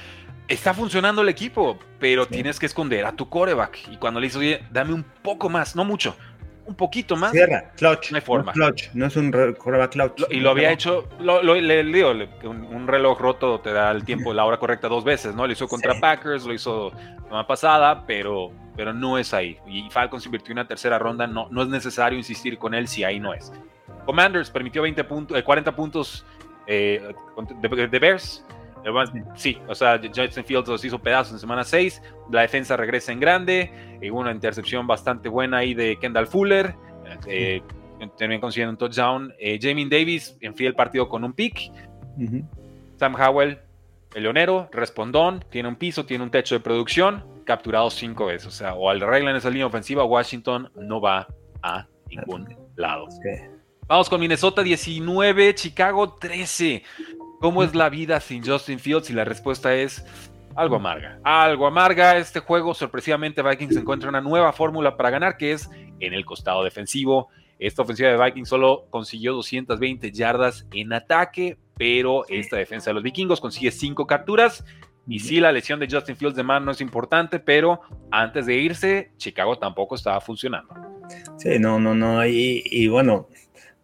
[0.47, 3.89] está funcionando el equipo, pero tienes que esconder a tu coreback.
[3.91, 6.15] Y cuando le dices, oye, dame un poco más, no mucho,
[6.67, 7.31] un poquito más.
[7.31, 8.11] Cierra, clutch.
[8.11, 8.51] No hay forma.
[8.51, 10.23] clutch, no es un coreback clutch.
[10.29, 12.11] y lo había hecho, lo, le digo,
[12.43, 15.47] un, reloj roto te da el tiempo, la hora correcta dos veces, ¿no?
[15.47, 19.57] Lo hizo contra Packers, lo hizo la semana pasada, pero, pero no es ahí.
[19.65, 23.19] Y Falcons invirtió una tercera ronda, no, no es necesario insistir con él si ahí
[23.19, 23.51] no es.
[24.05, 26.25] Commanders permitió 20 puntos, 40 puntos
[26.67, 27.13] eh,
[27.61, 28.43] de, Bears.
[29.35, 32.01] Sí, o sea, Justin Fields los hizo pedazos en semana 6.
[32.31, 33.71] La defensa regresa en grande.
[34.01, 36.75] Y una intercepción bastante buena ahí de Kendall Fuller.
[37.27, 37.61] Eh,
[38.17, 39.33] también consiguiendo un touchdown.
[39.39, 41.71] Eh, Jamie Davis enfría el partido con un pick.
[42.97, 43.59] Sam Howell,
[44.15, 48.47] el leonero, respondón, tiene un piso, tiene un techo de producción, capturado cinco veces.
[48.47, 51.27] O sea, o al en esa línea ofensiva, Washington no va
[51.61, 53.07] a ningún lado.
[53.87, 56.83] Vamos con Minnesota 19, Chicago 13.
[57.39, 59.09] ¿Cómo es la vida sin Justin Fields?
[59.09, 60.03] Y la respuesta es
[60.55, 61.19] algo amarga.
[61.23, 62.17] Algo amarga.
[62.17, 65.69] Este juego, sorpresivamente, Vikings encuentra una nueva fórmula para ganar, que es
[65.99, 67.29] en el costado defensivo.
[67.59, 73.03] Esta ofensiva de Vikings solo consiguió 220 yardas en ataque, pero esta defensa de los
[73.03, 74.65] vikingos consigue 5 capturas.
[75.07, 77.81] Y sí, la lesión de Justin Fields de mano es importante, pero
[78.11, 80.73] antes de irse, Chicago tampoco estaba funcionando.
[81.37, 82.25] Sí, no, no, no.
[82.25, 83.27] y bueno,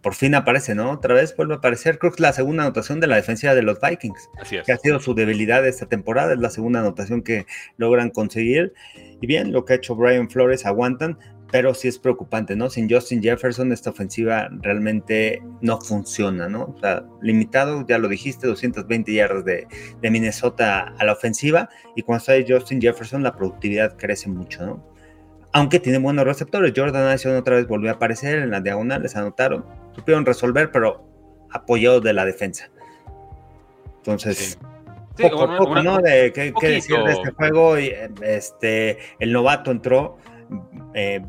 [0.04, 0.92] por fin aparece, ¿no?
[0.92, 1.98] Otra vez vuelve a aparecer.
[1.98, 4.30] Creo que es la segunda anotación de la defensiva de los Vikings.
[4.40, 4.66] Así es.
[4.66, 6.34] Que ha sido su debilidad esta temporada.
[6.34, 7.46] Es la segunda anotación que
[7.78, 8.74] logran conseguir.
[9.22, 11.18] Y bien, lo que ha hecho Brian Flores aguantan,
[11.54, 12.70] pero sí es preocupante, ¿no?
[12.70, 16.74] Sin Justin Jefferson, esta ofensiva realmente no funciona, ¿no?
[16.76, 19.68] O sea, limitado, ya lo dijiste, 220 yardas de,
[20.02, 21.70] de Minnesota a la ofensiva.
[21.96, 24.94] Y cuando está Justin Jefferson, la productividad crece mucho, ¿no?
[25.54, 26.74] aunque tiene buenos receptores.
[26.76, 29.64] Jordan Addison otra vez volvió a aparecer en las diagonales, anotaron,
[29.96, 31.04] supieron resolver, pero
[31.52, 32.70] apoyados de la defensa.
[33.98, 34.58] Entonces,
[35.18, 36.00] poco, poco, ¿no?
[36.00, 37.80] De qué, decir de este juego.
[37.80, 40.18] Y, este, el novato entró,
[40.94, 41.22] eh,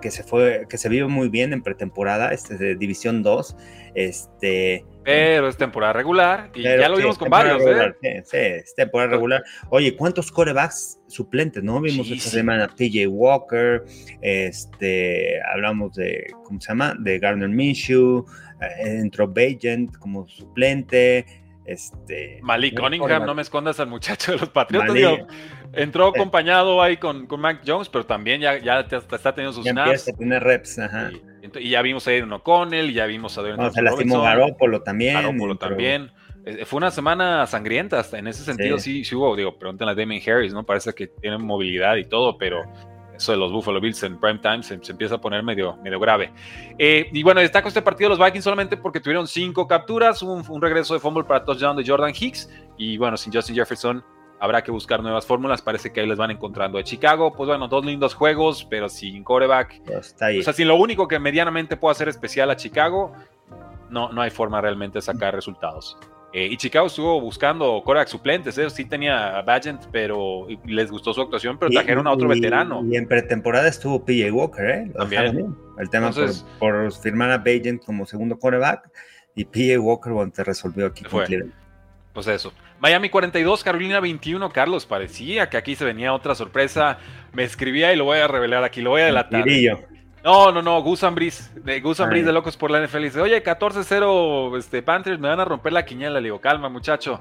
[0.00, 3.56] que se fue, que se vio muy bien en pretemporada, este de División 2.
[3.94, 8.22] Este, pero es temporada regular y ya lo vimos con varios, ¿eh?
[8.24, 9.44] Sí, es temporada regular.
[9.68, 11.80] Oye, ¿cuántos corebacks suplentes, no?
[11.80, 13.84] Vimos esta semana TJ Walker,
[14.20, 16.96] este, hablamos de, ¿cómo se llama?
[16.98, 18.24] De Garner Minshew,
[18.60, 21.26] eh, entró Bagent como suplente,
[21.64, 22.40] este...
[22.42, 24.96] Malik Cunningham, no me escondas al muchacho de los Patriotas,
[25.72, 29.72] entró acompañado ahí con, con Mac Jones, pero también ya, ya está teniendo sus ya
[29.72, 30.08] snaps.
[30.08, 31.10] a tener reps, ajá.
[31.58, 35.14] Y, ya vimos a Aaron O'Connell, ya vimos a Deontay no, Se lastimó Garoppolo también.
[35.14, 36.10] Garoppolo también.
[36.46, 40.22] Eh, fue una semana sangrienta, en ese sentido sí, sí, hubo, digo, pregúntenle a Damien
[40.26, 40.64] Harris, ¿no?
[40.64, 42.64] Parece que tiene movilidad y todo, pero
[43.14, 46.32] eso de los Buffalo Bills en prime time se, empieza a poner medio, medio grave.
[46.78, 50.44] Eh, y bueno, destaco este partido de los Vikings solamente porque tuvieron cinco capturas, un,
[50.48, 54.04] un regreso de fumble para touchdown de Jordan Hicks y bueno, sin Justin Jefferson
[54.40, 56.76] habrá que buscar nuevas fórmulas, parece que ahí les van encontrando.
[56.78, 59.80] De Chicago, pues bueno, dos lindos juegos, pero sin coreback.
[59.84, 63.12] Pues o sea, sin lo único que medianamente puede hacer especial a Chicago,
[63.88, 65.96] no, no hay forma realmente de sacar resultados.
[66.36, 68.68] Eh, y Chicago estuvo buscando coreback suplentes, ¿eh?
[68.68, 72.82] sí tenía a Bagent, pero les gustó su actuación, pero trajeron a otro veterano.
[72.90, 74.90] Y en pretemporada estuvo PJ Walker, ¿eh?
[74.96, 75.54] También.
[75.78, 76.10] El tema
[76.58, 78.90] por, firmar a Bagent como segundo coreback
[79.36, 81.22] y PJ Walker bueno, te resolvió aquí con
[82.12, 82.52] Pues eso.
[82.80, 86.98] Miami 42, Carolina 21, Carlos, parecía que aquí se venía otra sorpresa.
[87.32, 89.44] Me escribía y lo voy a revelar aquí, lo voy a delatar.
[90.24, 93.02] No, no, no, Gus Ambris, de Gus Ambris de Locos por la NFL.
[93.02, 96.18] Dice, oye, 14-0 este, Panthers, me van a romper la quiñela.
[96.18, 97.20] Le digo, calma, muchacho.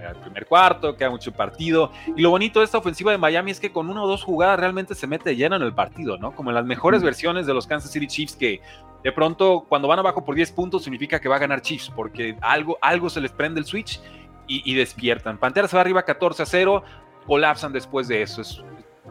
[0.00, 1.92] El primer cuarto, queda mucho partido.
[2.16, 4.58] Y lo bonito de esta ofensiva de Miami es que con uno o dos jugadas
[4.58, 6.34] realmente se mete lleno en el partido, ¿no?
[6.34, 8.62] Como en las mejores versiones de los Kansas City Chiefs que
[9.04, 12.38] de pronto cuando van abajo por 10 puntos significa que va a ganar Chiefs porque
[12.40, 14.00] algo, algo se les prende el switch
[14.46, 15.36] y, despiertan.
[15.36, 16.82] Pantera se va arriba 14 a 0,
[17.26, 18.40] colapsan después de eso.
[18.40, 18.62] Es,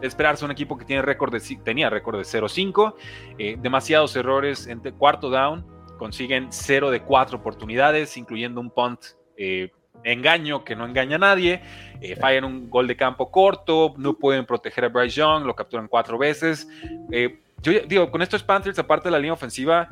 [0.02, 2.96] esperarse un equipo que tiene récord de, tenía récord de 0-5,
[3.38, 5.66] eh, demasiados errores en cuarto down,
[5.98, 9.00] consiguen 0 de 4 oportunidades, incluyendo un punt
[9.38, 9.72] eh,
[10.04, 11.62] engaño que no engaña a nadie,
[12.02, 15.88] eh, fallan un gol de campo corto, no pueden proteger a Bryce Young, lo capturan
[15.88, 16.68] cuatro veces.
[17.62, 19.90] yo digo, con estos Panthers, aparte de la línea ofensiva,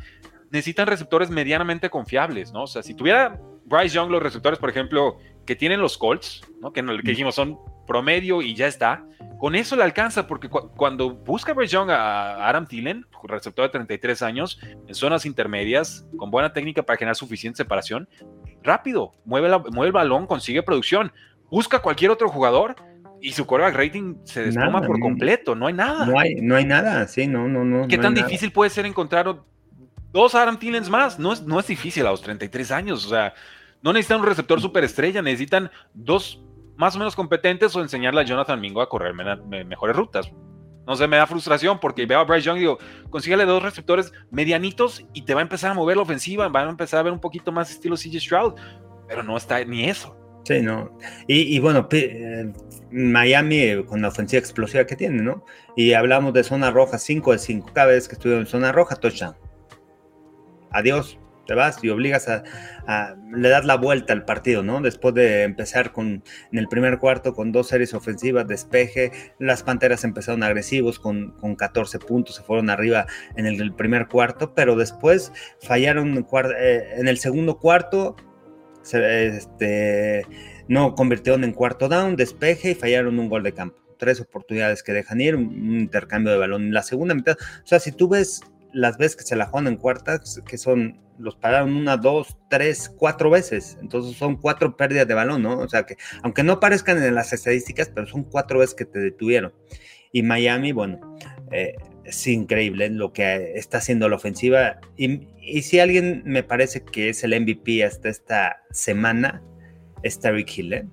[0.51, 2.63] necesitan receptores medianamente confiables, ¿no?
[2.63, 6.71] O sea, si tuviera Bryce Young los receptores, por ejemplo, que tienen los Colts, ¿no?
[6.71, 9.05] que, que dijimos son promedio y ya está,
[9.39, 14.21] con eso le alcanza, porque cuando busca Bryce Young a Adam Thielen, receptor de 33
[14.21, 18.07] años, en zonas intermedias, con buena técnica para generar suficiente separación,
[18.63, 21.11] rápido, mueve, mueve el balón, consigue producción,
[21.49, 22.75] busca cualquier otro jugador
[23.21, 26.05] y su coreback rating se despoma por completo, no hay nada.
[26.05, 27.87] No hay, no hay nada, sí, no, no, no.
[27.87, 29.35] ¿Qué tan difícil puede ser encontrar
[30.11, 31.19] dos Adam Thielens más?
[31.19, 33.33] No es, no es difícil a los 33 años, o sea,
[33.81, 36.41] no necesitan un receptor superestrella, necesitan dos
[36.77, 40.31] más o menos competentes o enseñarle a Jonathan Mingo a correr mejores rutas.
[40.87, 42.77] No sé, me da frustración porque veo a Bryce Young y digo,
[43.09, 46.69] consígale dos receptores medianitos y te va a empezar a mover la ofensiva, va a
[46.69, 48.53] empezar a ver un poquito más estilo CJ Stroud,
[49.07, 50.15] pero no está ni eso.
[50.43, 50.95] Sí, no.
[51.27, 52.53] Y, bueno, eh,
[52.91, 55.43] Miami eh, con la ofensiva explosiva que tiene, ¿no?
[55.75, 57.71] Y hablamos de zona roja, 5 de 5.
[57.73, 59.35] Cada vez que estuvieron en zona roja, touchdown.
[60.69, 64.81] Adiós te vas y obligas a, le das la vuelta al partido, ¿no?
[64.81, 70.03] Después de empezar con en el primer cuarto con dos series ofensivas, despeje, las Panteras
[70.03, 75.31] empezaron agresivos con, con 14 puntos, se fueron arriba en el, primer cuarto, pero después
[75.61, 76.25] fallaron
[76.59, 78.15] eh, en el segundo cuarto,
[78.93, 80.25] este,
[80.67, 83.77] no convirtieron en cuarto down, despeje y fallaron un gol de campo.
[83.97, 87.37] Tres oportunidades que dejan ir, un intercambio de balón en la segunda mitad.
[87.63, 88.41] O sea, si tú ves
[88.73, 92.89] las veces que se la juegan en cuartas, que son, los pararon una, dos, tres,
[92.89, 93.77] cuatro veces.
[93.81, 95.59] Entonces son cuatro pérdidas de balón, ¿no?
[95.59, 98.99] O sea que, aunque no parezcan en las estadísticas, pero son cuatro veces que te
[98.99, 99.53] detuvieron.
[100.11, 101.17] Y Miami, bueno,
[101.51, 104.79] eh, es increíble lo que está haciendo la ofensiva.
[104.97, 105.27] Y,
[105.61, 109.41] si alguien me parece que es el MVP hasta esta semana,
[110.03, 110.85] es Tariq Hill, ¿eh?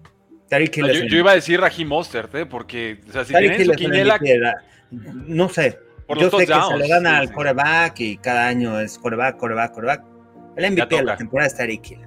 [0.50, 2.46] Hill yo, iba a decir Raheem Mostert, ¿eh?
[2.46, 4.20] Porque, o sea, si su quinela...
[4.90, 9.36] No sé, yo sé que se le dan al coreback y cada año es coreback,
[9.36, 10.11] coreback, coreback.
[10.56, 12.00] El MVP de la temporada es Tariq Hill.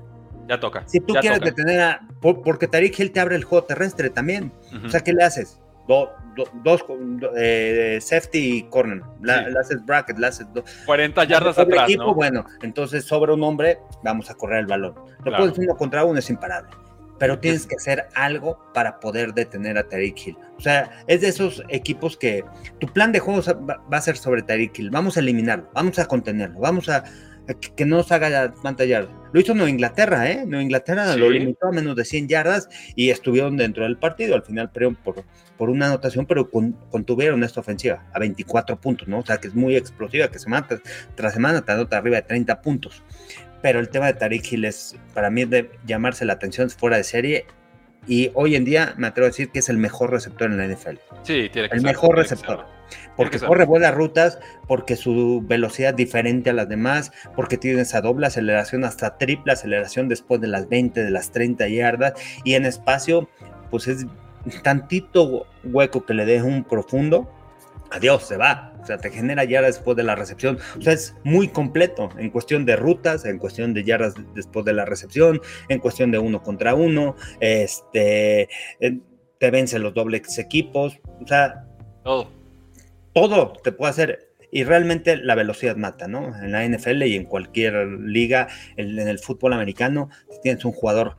[0.47, 0.83] Ya toca.
[0.87, 2.07] Si tú quieres detener a.
[2.21, 4.51] porque Tariq Hill te abre el juego terrestre también.
[4.85, 5.59] O sea, ¿qué le haces?
[5.87, 6.83] dos
[7.37, 9.01] eh, safety y corner.
[9.21, 10.47] Le haces bracket, le haces
[10.85, 11.89] 40 yardas atrás.
[11.97, 12.13] ¿no?
[12.13, 14.95] Bueno, entonces sobre un hombre, vamos a correr el balón.
[15.23, 16.69] Lo puedes uno contra uno, es imparable
[17.17, 20.37] pero tienes que hacer algo para poder detener a Tariq Hill.
[20.57, 22.43] O sea, es de esos equipos que
[22.79, 24.89] tu plan de juego va a ser sobre Tariq Hill.
[24.89, 27.05] Vamos a eliminarlo, vamos a contenerlo, vamos a,
[27.75, 29.11] que no nos haga tanta yardas.
[29.31, 30.43] Lo hizo Nueva Inglaterra, ¿eh?
[30.45, 34.35] Nueva Inglaterra lo limitó a menos de 100 yardas y estuvieron dentro del partido.
[34.35, 35.23] Al final perdieron por,
[35.57, 39.19] por una anotación, pero contuvieron esta ofensiva a 24 puntos, ¿no?
[39.19, 40.67] O sea, que es muy explosiva, que semana
[41.15, 43.03] tras semana te anota arriba de 30 puntos
[43.65, 47.03] pero el tema de Tariq Hill es, para mí, de llamarse la atención fuera de
[47.03, 47.47] serie.
[48.07, 50.67] Y hoy en día me atrevo a decir que es el mejor receptor en la
[50.67, 50.97] NFL.
[51.23, 52.74] Sí, tiene que El mejor receptor.
[53.15, 58.01] Porque corre buenas rutas, porque su velocidad es diferente a las demás, porque tiene esa
[58.01, 62.13] doble aceleración, hasta triple aceleración después de las 20, de las 30 yardas.
[62.43, 63.29] Y en espacio,
[63.71, 64.05] pues es
[64.63, 67.29] tantito hueco que le deja un profundo
[67.91, 68.73] adiós, se va.
[68.81, 70.59] O sea, te genera yardas después de la recepción.
[70.77, 74.73] O sea, es muy completo en cuestión de rutas, en cuestión de yardas después de
[74.73, 77.15] la recepción, en cuestión de uno contra uno.
[77.39, 78.49] Este,
[79.39, 80.99] te vencen los dobles equipos.
[81.21, 81.65] O sea,
[82.03, 82.31] todo.
[83.15, 84.29] Todo te puede hacer.
[84.51, 86.37] Y realmente la velocidad mata, ¿no?
[86.41, 88.47] En la NFL y en cualquier liga,
[88.77, 91.17] en el fútbol americano, si tienes un jugador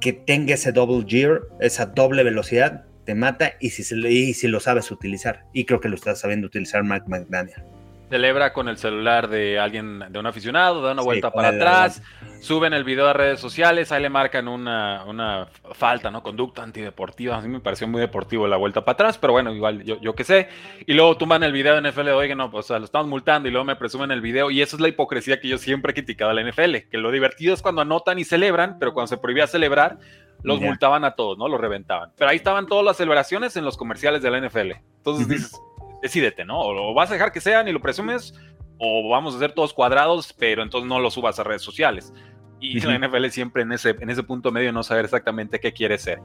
[0.00, 4.60] que tenga ese double gear, esa doble velocidad, te mata y si, y si lo
[4.60, 5.46] sabes utilizar.
[5.52, 7.71] Y creo que lo está sabiendo utilizar Mike McDaniel
[8.12, 12.02] celebra con el celular de alguien, de un aficionado, da una vuelta para atrás,
[12.42, 16.22] suben el video a redes sociales, ahí le marcan una, una, falta, ¿no?
[16.22, 17.38] Conducta antideportiva.
[17.38, 20.14] A mí me pareció muy deportivo la vuelta para atrás, pero bueno, igual yo, yo
[20.14, 20.50] qué sé.
[20.84, 23.64] Y luego tumban el video de NFL, oigan, no, pues lo estamos multando y luego
[23.64, 24.50] me presumen el video.
[24.50, 27.10] Y eso es la hipocresía que yo siempre he criticado a la NFL, que lo
[27.12, 29.96] divertido es cuando anotan y celebran, pero cuando se prohibía celebrar,
[30.42, 31.48] los multaban a todos, ¿no?
[31.48, 32.10] Los reventaban.
[32.18, 34.72] Pero ahí estaban todas las celebraciones en los comerciales de la NFL.
[34.98, 35.58] Entonces dices
[36.02, 36.60] decídete, ¿no?
[36.60, 38.34] O lo vas a dejar que sean y lo presumes,
[38.78, 42.12] o vamos a hacer todos cuadrados, pero entonces no lo subas a redes sociales.
[42.60, 45.98] Y la NFL siempre en ese, en ese punto medio no saber exactamente qué quiere
[45.98, 46.20] ser.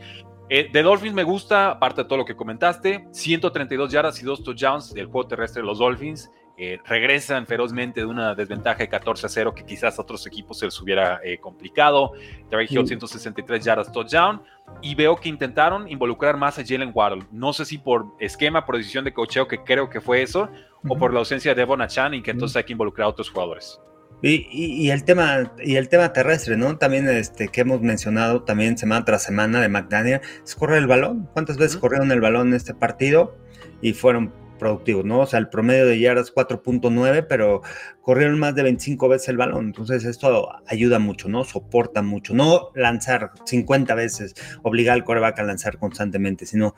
[0.50, 4.44] Eh, de Dolphins me gusta, aparte de todo lo que comentaste, 132 yardas y 2
[4.44, 6.30] touchdowns del juego terrestre de los Dolphins.
[6.60, 10.58] Eh, regresan ferozmente de una desventaja de 14 a 0 que quizás a otros equipos
[10.58, 12.14] se les hubiera eh, complicado.
[12.50, 14.42] Terry Hill, 163 yardas touchdown.
[14.82, 17.26] Y veo que intentaron involucrar más a Jalen Waddle.
[17.32, 20.50] No sé si por esquema, por decisión de cocheo, que creo que fue eso,
[20.88, 23.30] o por la ausencia de Devon Achan y que entonces hay que involucrar a otros
[23.30, 23.80] jugadores.
[24.24, 26.78] Y, el tema y el tema terrestre, ¿no?
[26.78, 31.30] También este que hemos mencionado también semana tras semana de McDaniel es correr el balón.
[31.34, 33.38] ¿Cuántas veces corrieron el balón en este partido?
[33.80, 35.22] Y fueron productivos, ¿no?
[35.22, 37.62] O sea, el promedio de yardas 4.9, pero
[38.02, 39.66] corrieron más de 25 veces el balón.
[39.68, 41.44] Entonces, esto ayuda mucho, ¿no?
[41.44, 42.34] Soporta mucho.
[42.34, 44.34] No lanzar 50 veces,
[44.64, 46.76] obligar al coreback a lanzar constantemente, sino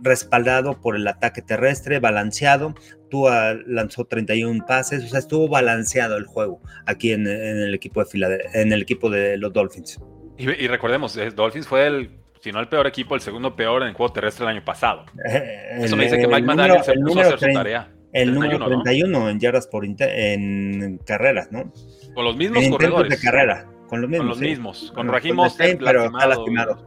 [0.00, 2.74] respaldado por el ataque terrestre, balanceado.
[3.10, 3.26] Tú
[3.66, 8.72] lanzó 31 pases, o sea, estuvo balanceado el juego aquí en, el equipo de en
[8.72, 10.00] el equipo de los Dolphins.
[10.38, 13.82] Y, y recordemos, eh, Dolphins fue el si no el peor equipo, el segundo peor
[13.82, 15.04] en el juego terrestre el año pasado.
[15.30, 17.88] Eh, Eso me dice que Mike McDaniel se puso a hacer su tarea.
[18.12, 21.72] El número 31 en yardas por en carreras, ¿no?
[22.14, 23.10] Con los mismos corredores.
[23.10, 24.26] de carrera, con los mismos.
[24.26, 24.92] Con los mismos.
[24.92, 25.36] Con Raheem
[25.78, 26.84] pero está lastimado.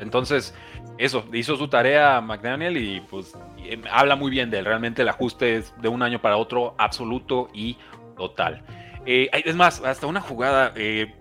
[0.00, 0.52] Entonces,
[0.98, 4.64] eso, hizo su tarea McDaniel y pues eh, habla muy bien de él.
[4.64, 7.78] Realmente el ajuste es de un año para otro absoluto y
[8.16, 8.64] total.
[9.06, 11.14] Eh, es más, hasta una jugada, eh,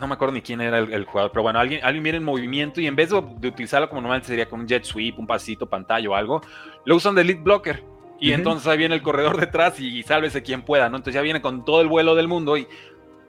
[0.00, 2.80] no me acuerdo ni quién era el, jugador, pero bueno, alguien, alguien viene en movimiento
[2.80, 6.08] y en vez de, utilizarlo como normalmente sería con un jet sweep, un pasito, pantalla
[6.08, 6.40] o algo,
[6.84, 7.84] lo usan de lead blocker.
[8.22, 10.98] Y entonces ahí viene el corredor detrás y sálvese quien pueda, ¿no?
[10.98, 12.66] Entonces ya viene con todo el vuelo del mundo y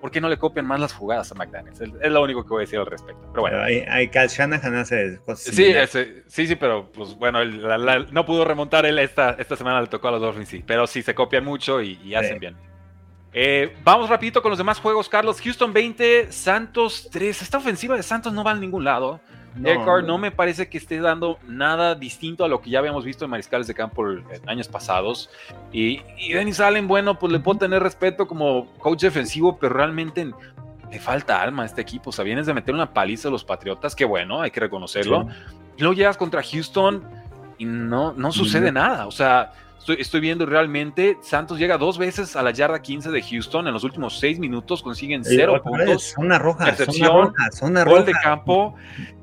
[0.02, 1.80] ¿por qué no le copian más las jugadas a McDaniels?
[1.80, 3.22] Es, lo único que voy a decir al respecto.
[3.32, 3.62] Pero bueno.
[3.62, 5.74] hay, Cal Shanahan hace cosas sí,
[6.28, 10.12] sí, sí, pero pues bueno, no pudo remontar él esta, esta semana, le tocó a
[10.12, 10.64] los Dolphins, sí.
[10.66, 12.71] Pero sí, se copian mucho y, hacen bien.
[13.34, 15.40] Eh, vamos rapidito con los demás juegos, Carlos.
[15.42, 17.42] Houston 20, Santos 3.
[17.42, 19.20] Esta ofensiva de Santos no va a ningún lado.
[19.56, 23.26] No, no me parece que esté dando nada distinto a lo que ya habíamos visto
[23.26, 25.30] en Mariscales de Campo en años pasados.
[25.74, 30.32] Y, y Dennis Allen, bueno, pues le puedo tener respeto como coach defensivo, pero realmente
[30.90, 32.12] le falta alma a este equipo.
[32.12, 35.28] O sea, vienes de meter una paliza a los Patriotas, que bueno, hay que reconocerlo.
[35.78, 37.04] Y luego llegas contra Houston
[37.58, 39.06] y no, no sucede nada.
[39.06, 39.52] O sea,
[39.88, 43.84] Estoy, viendo realmente, Santos llega dos veces a la yarda 15 de Houston en los
[43.84, 46.14] últimos seis minutos, consiguen cero puntos.
[46.18, 46.76] Una roja,
[47.52, 48.76] zona gol de campo.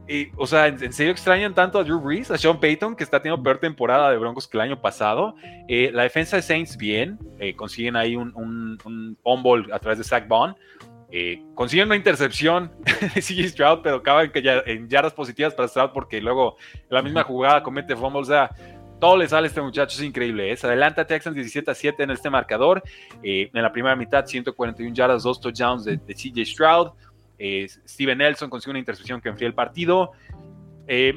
[0.09, 3.21] Y, o sea, ¿en, serio extrañan tanto a Drew Brees, a Sean Payton, que está
[3.21, 5.35] teniendo peor temporada de Broncos que el año pasado?
[5.69, 8.79] Eh, la defensa de Saints bien, eh, consiguen ahí un, un,
[9.23, 10.57] un a través de Zach Bond.
[11.11, 12.71] Eh, consiguen una intercepción
[13.15, 16.57] de CJ Stroud, pero acaban en yardas positivas para Stroud porque luego
[16.91, 18.21] la misma jugada comete fumble.
[18.21, 18.51] O sea,
[18.99, 20.53] todo le sale a este muchacho, es increíble.
[20.53, 20.59] ¿eh?
[20.63, 22.83] Adelanta Texans 17 a 7 en este marcador.
[23.23, 26.93] Eh, en la primera mitad, 141 yardas, dos touchdowns de, CJ Stroud.
[27.39, 30.13] Eh, Steven Nelson consigue una intercepción que enfría el partido.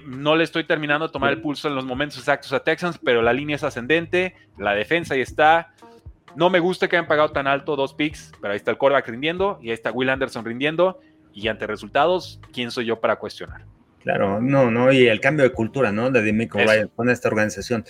[0.06, 3.22] no le estoy terminando de tomar el pulso en los momentos exactos a Texans, pero
[3.22, 4.36] la línea es ascendente.
[4.58, 5.74] La defensa ahí está.
[6.36, 9.10] No me gusta que hayan pagado tan alto dos picks, pero ahí está el quarterback
[9.10, 11.00] rindiendo y ahí está Will Anderson rindiendo.
[11.34, 13.66] Y ante resultados, ¿quién soy yo para cuestionar?
[14.04, 16.10] Claro, no, no, y el cambio de cultura, ¿no?
[16.10, 17.86] De Dimico Ryan con esta organización,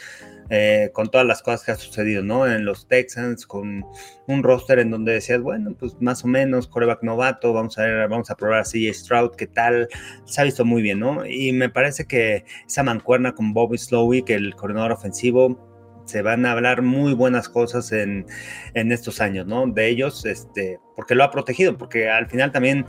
[0.49, 2.45] eh, con todas las cosas que ha sucedido, ¿no?
[2.45, 3.85] En los Texans, con
[4.27, 8.09] un roster en donde decías, bueno, pues más o menos, coreback novato, vamos a ver,
[8.09, 9.87] vamos a probar a CJ Stroud, ¿qué tal?
[10.25, 11.25] Se ha visto muy bien, ¿no?
[11.25, 15.69] Y me parece que esa mancuerna con Bobby Slowick, el coordinador ofensivo,
[16.05, 18.25] se van a hablar muy buenas cosas en,
[18.73, 19.65] en estos años, ¿no?
[19.67, 22.85] De ellos, este, porque lo ha protegido, porque al final también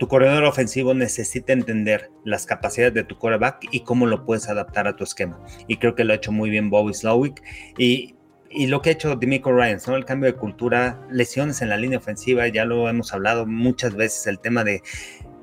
[0.00, 4.88] tu corredor ofensivo necesita entender las capacidades de tu quarterback y cómo lo puedes adaptar
[4.88, 5.38] a tu esquema.
[5.68, 7.42] Y creo que lo ha hecho muy bien Bobby Slowick.
[7.76, 8.14] Y,
[8.48, 9.96] y lo que ha hecho Demico Ryan, ¿no?
[9.96, 14.26] el cambio de cultura, lesiones en la línea ofensiva, ya lo hemos hablado muchas veces,
[14.26, 14.82] el tema de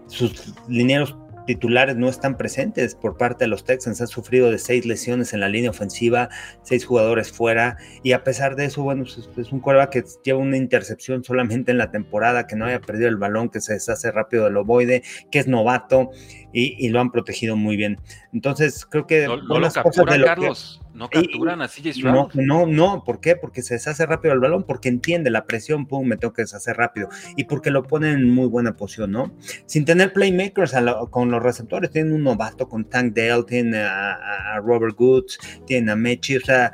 [0.07, 1.15] sus linieros
[1.47, 3.99] titulares no están presentes por parte de los Texans.
[4.01, 6.29] Han sufrido de seis lesiones en la línea ofensiva,
[6.61, 10.39] seis jugadores fuera, y a pesar de eso, bueno, pues, es un cuerva que lleva
[10.39, 14.11] una intercepción solamente en la temporada, que no haya perdido el balón, que se deshace
[14.11, 16.11] rápido del ovoide, que es novato,
[16.53, 17.99] y, lo han protegido muy bien.
[18.33, 19.27] Entonces, creo que...
[19.27, 20.81] No, lo Carlos.
[20.97, 23.35] No capturan a CJ No, no, no, ¿por qué?
[23.35, 26.75] Porque se deshace rápido el balón, porque entiende la presión, pum, me tengo que deshacer
[26.75, 29.35] rápido, y porque lo ponen en muy buena posición, ¿no?
[29.67, 30.73] Sin tener playmakers
[31.11, 35.37] con los receptores, tienen un novato con Tank Dale, tienen a, Robert Goods,
[35.67, 36.71] tienen a Mechi, o sea,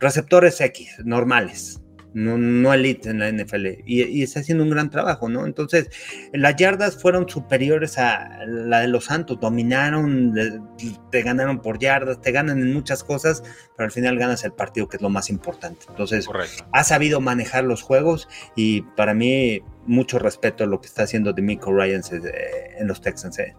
[0.00, 1.80] receptores X, normales
[2.16, 5.44] no, no elite en la NFL, y, está haciendo un gran trabajo, ¿no?
[5.44, 5.90] Entonces,
[6.32, 10.32] las yardas fueron superiores a la de los Santos, dominaron,
[11.10, 13.42] te ganaron por yardas, te ganan en muchas cosas,
[13.76, 15.84] pero al final ganas el partido, que es lo más importante.
[15.90, 16.26] Entonces,
[16.72, 21.34] ha sabido manejar los juegos y para mí, mucho respeto a lo que está haciendo
[21.34, 23.38] Demico Ryan eh, en los Texans.
[23.40, 23.54] ¿eh?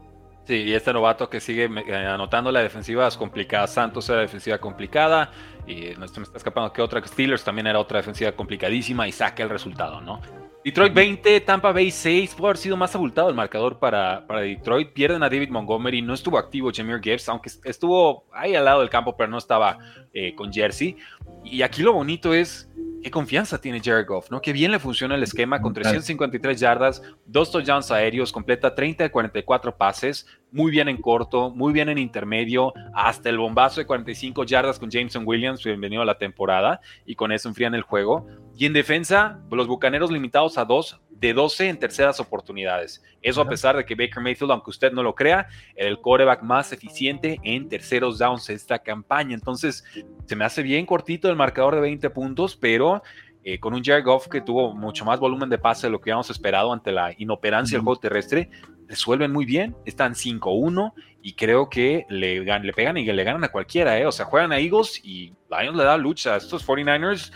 [0.46, 3.68] Sí, y este novato que sigue eh, anotando la defensiva es complicada.
[3.68, 5.32] Santos era defensiva complicada
[5.68, 7.06] y no me está escapando que otra.
[7.06, 10.22] Steelers también era otra defensiva complicadísima y saca el resultado, ¿no?
[10.64, 12.36] Detroit 20, Tampa Bay 6.
[12.36, 14.92] Puede haber sido más abultado el marcador para, para Detroit.
[14.92, 16.02] Pierden a David Montgomery.
[16.02, 19.78] No estuvo activo Jameer Gibbs, aunque estuvo ahí al lado del campo, pero no estaba
[20.14, 20.98] eh, con Jersey.
[21.44, 22.70] Y aquí lo bonito es
[23.02, 24.42] qué confianza tiene Jared Goff, ¿no?
[24.42, 29.12] Qué bien le funciona el esquema con 353 yardas, dos touchdowns aéreos, completa 30 de
[29.12, 34.44] 44 pases, muy bien en corto, muy bien en intermedio, hasta el bombazo de 45
[34.44, 38.28] yardas con Jameson Williams, bienvenido a la temporada, y con eso enfrían el juego.
[38.58, 43.04] Y en defensa, los bucaneros limitados a dos de 12 en terceras oportunidades.
[43.22, 46.42] Eso a pesar de que Baker Mayfield, aunque usted no lo crea, era el quarterback
[46.42, 49.36] más eficiente en terceros downs esta campaña.
[49.36, 49.84] Entonces,
[50.26, 53.04] se me hace bien cortito el marcador de 20 puntos, pero
[53.44, 56.10] eh, con un Jared Goff que tuvo mucho más volumen de pase de lo que
[56.10, 58.50] habíamos esperado ante la inoperancia del juego terrestre,
[58.88, 63.50] resuelven muy bien, están 5-1 y creo que le, le pegan y le ganan a
[63.50, 64.06] cualquiera, ¿eh?
[64.06, 67.32] o sea, juegan a Eagles y Lions le da lucha a estos 49ers.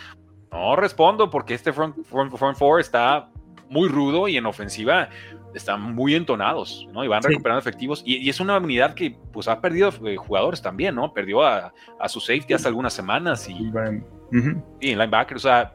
[0.51, 3.29] No respondo porque este front, front, front four está
[3.69, 5.09] muy rudo y en ofensiva
[5.53, 7.03] están muy entonados, ¿no?
[7.03, 8.03] Y van recuperando efectivos.
[8.05, 11.13] Y, es una unidad que pues ha perdido eh, jugadores también, ¿no?
[11.13, 11.73] Perdió a,
[12.07, 15.73] su safety hace algunas semanas y, y en linebacker, o sea,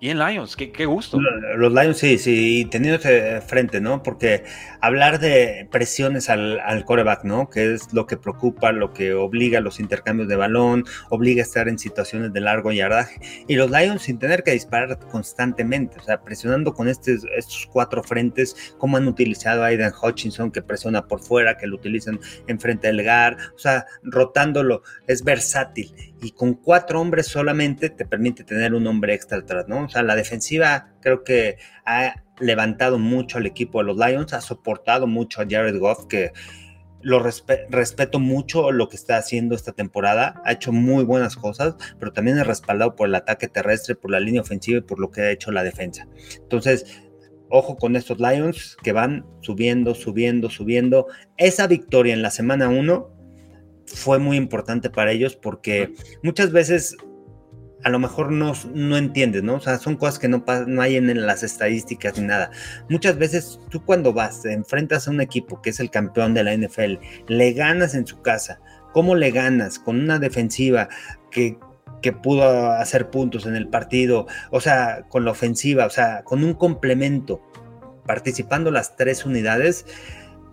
[0.00, 1.18] y en Lions, qué, qué, gusto.
[1.56, 3.00] Los Lions, sí, sí, teniendo
[3.46, 4.02] frente, ¿no?
[4.02, 4.44] Porque
[4.80, 7.50] hablar de presiones al, al, coreback, ¿no?
[7.50, 11.46] Que es lo que preocupa, lo que obliga a los intercambios de balón, obliga a
[11.46, 13.20] estar en situaciones de largo yardaje.
[13.48, 18.04] Y los Lions sin tener que disparar constantemente, o sea, presionando con estos, estos cuatro
[18.04, 22.86] frentes, como han utilizado a Aiden Hutchinson, que presiona por fuera, que lo utilizan enfrente
[22.86, 25.92] del GAR, o sea, rotándolo, es versátil.
[26.20, 29.84] Y con cuatro hombres solamente te permite tener un hombre extra atrás, ¿no?
[29.84, 34.40] O sea, la defensiva creo que ha levantado mucho al equipo de los Lions, ha
[34.40, 36.32] soportado mucho a Jared Goff, que
[37.00, 42.12] lo respeto mucho lo que está haciendo esta temporada, ha hecho muy buenas cosas, pero
[42.12, 45.20] también es respaldado por el ataque terrestre, por la línea ofensiva y por lo que
[45.20, 46.08] ha hecho la defensa.
[46.36, 47.00] Entonces,
[47.50, 51.06] ojo con estos Lions que van subiendo, subiendo, subiendo.
[51.36, 53.17] Esa victoria en la semana 1
[53.94, 56.96] fue muy importante para ellos porque muchas veces
[57.84, 59.54] a lo mejor no, no entiendes, ¿no?
[59.54, 62.50] O sea, son cosas que no, no hay en las estadísticas ni nada.
[62.88, 66.44] Muchas veces tú cuando vas, te enfrentas a un equipo que es el campeón de
[66.44, 68.60] la NFL, le ganas en su casa.
[68.92, 69.78] ¿Cómo le ganas?
[69.78, 70.88] Con una defensiva
[71.30, 71.58] que,
[72.02, 76.42] que pudo hacer puntos en el partido, o sea, con la ofensiva, o sea, con
[76.42, 77.40] un complemento,
[78.06, 79.86] participando las tres unidades,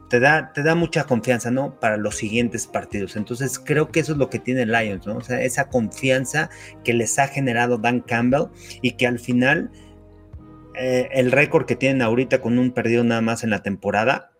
[0.10, 1.80] te da, te da mucha confianza, ¿no?
[1.80, 3.16] Para los siguientes partidos.
[3.16, 5.18] Entonces creo que eso es lo que tiene Lions, ¿no?
[5.18, 6.49] O sea, esa confianza
[6.84, 8.47] que les ha generado Dan Campbell
[8.82, 9.72] y que al final
[10.76, 14.32] eh, el récord que tienen ahorita con un perdido nada más en la temporada,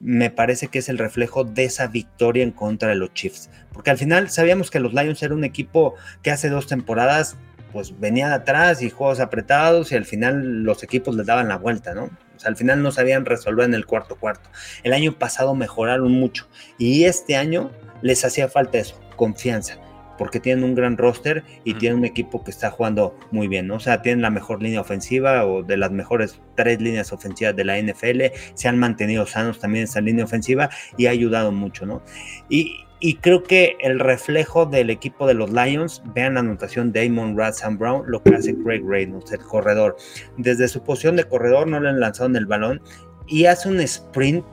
[0.00, 3.48] me parece que es el reflejo de esa victoria en contra de los Chiefs.
[3.72, 7.36] Porque al final sabíamos que los Lions era un equipo que hace dos temporadas
[7.72, 11.56] pues venía de atrás y juegos apretados y al final los equipos les daban la
[11.56, 12.08] vuelta, ¿no?
[12.44, 14.48] Al final no sabían resolver en el cuarto cuarto.
[14.82, 16.46] El año pasado mejoraron mucho
[16.78, 17.70] y este año
[18.02, 19.78] les hacía falta eso, confianza,
[20.16, 23.76] porque tienen un gran roster y tienen un equipo que está jugando muy bien, ¿no?
[23.76, 27.64] O sea, tienen la mejor línea ofensiva o de las mejores tres líneas ofensivas de
[27.64, 28.22] la NFL,
[28.54, 32.02] se han mantenido sanos también esa línea ofensiva y ha ayudado mucho, ¿no?
[32.48, 37.06] Y, y creo que el reflejo del equipo de los Lions, vean la anotación de
[37.06, 39.96] Amon Sam Brown, lo que hace Craig Reynolds, el corredor.
[40.38, 42.80] Desde su posición de corredor no le han lanzado en el balón
[43.26, 44.46] y hace un sprint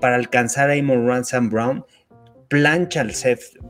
[0.00, 1.84] para alcanzar a Amon Sam Brown,
[2.48, 3.12] plancha el,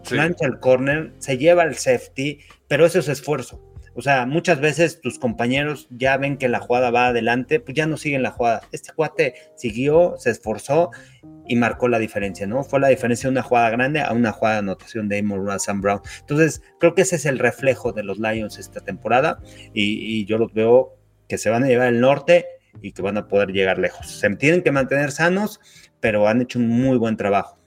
[0.09, 3.63] plancha el corner, se lleva el safety, pero eso es esfuerzo.
[3.95, 7.87] O sea, muchas veces tus compañeros ya ven que la jugada va adelante, pues ya
[7.87, 8.61] no siguen la jugada.
[8.71, 10.93] Este cuate siguió, se esforzó
[11.49, 12.63] y marcó la diferencia, ¿no?
[12.63, 15.81] Fue la diferencia de una jugada grande a una jugada de anotación de Amon Sam
[15.81, 16.01] Brown.
[16.21, 19.41] Entonces, creo que ese es el reflejo de los Lions esta temporada
[19.75, 20.97] y, y yo los veo
[21.29, 22.47] que se van a llevar el norte
[22.81, 24.07] y que van a poder llegar lejos.
[24.07, 25.59] Se tienen que mantener sanos,
[25.99, 27.58] pero han hecho un muy buen trabajo.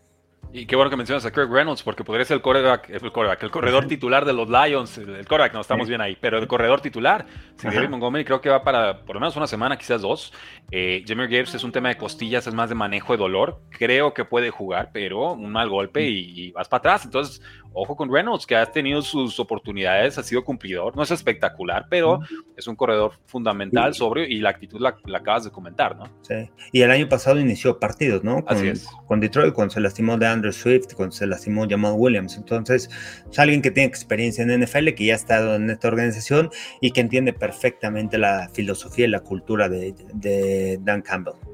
[0.54, 3.52] Y qué bueno que mencionas a Kirk Reynolds, porque podría ser el coreback, el, el
[3.52, 4.97] corredor titular de los Lions.
[4.97, 7.26] El, el no estamos bien ahí, pero el corredor titular.
[7.56, 10.34] Si David Montgomery creo que va para por lo menos una semana, quizás dos.
[10.70, 13.62] Eh, Gibbs es un tema de costillas, es más de manejo de dolor.
[13.70, 17.06] Creo que puede jugar, pero un mal golpe y, y vas para atrás.
[17.06, 17.41] Entonces,
[17.74, 22.20] ojo con Reynolds, que ha tenido sus oportunidades, ha sido cumplidor, no es espectacular, pero
[22.56, 26.06] es un corredor fundamental, sobrio, y la actitud la, acabas de comentar, ¿no?
[26.22, 28.44] Sí, y el año pasado inició partidos, ¿no?
[28.44, 28.88] Con, Así es.
[29.08, 32.90] Con Detroit, cuando se lastimó de Andrew Swift, cuando se lastimó Jamal Williams, entonces
[33.30, 36.50] es alguien que tiene experiencia en NFL, que ya ha estado en esta organización
[36.82, 41.51] y que entiende perfectamente la filosofía y la cultura de, de Dan Campbell.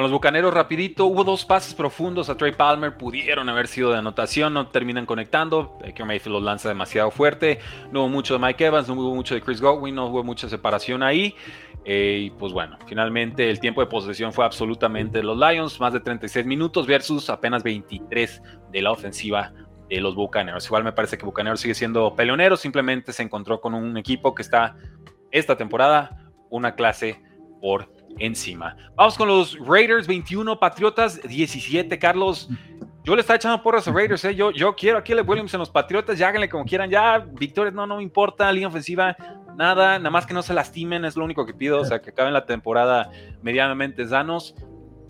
[0.00, 3.98] Con los Bucaneros rapidito, hubo dos pases profundos a Trey Palmer, pudieron haber sido de
[3.98, 7.58] anotación, no terminan conectando, Baker Mayfield los lanza demasiado fuerte,
[7.92, 10.48] no hubo mucho de Mike Evans, no hubo mucho de Chris Godwin, no hubo mucha
[10.48, 11.34] separación ahí,
[11.84, 15.92] eh, y pues bueno, finalmente el tiempo de posesión fue absolutamente de los Lions, más
[15.92, 18.42] de 36 minutos versus apenas 23
[18.72, 19.52] de la ofensiva
[19.90, 20.64] de los Bucaneros.
[20.64, 24.40] Igual me parece que Bucaneros sigue siendo peleonero, simplemente se encontró con un equipo que
[24.40, 24.76] está
[25.30, 27.20] esta temporada una clase
[27.60, 28.76] por encima.
[28.94, 32.48] Vamos con los Raiders 21, Patriotas 17, Carlos.
[33.04, 34.34] Yo le estaba echando porras a Raiders, ¿eh?
[34.34, 37.74] yo, yo quiero a Caleb Williams en los Patriotas, ya háganle como quieran, ya, victorias
[37.74, 39.16] no, no me importa, línea ofensiva,
[39.56, 42.10] nada, nada más que no se lastimen, es lo único que pido, o sea, que
[42.10, 43.10] acaben la temporada
[43.42, 44.54] medianamente sanos,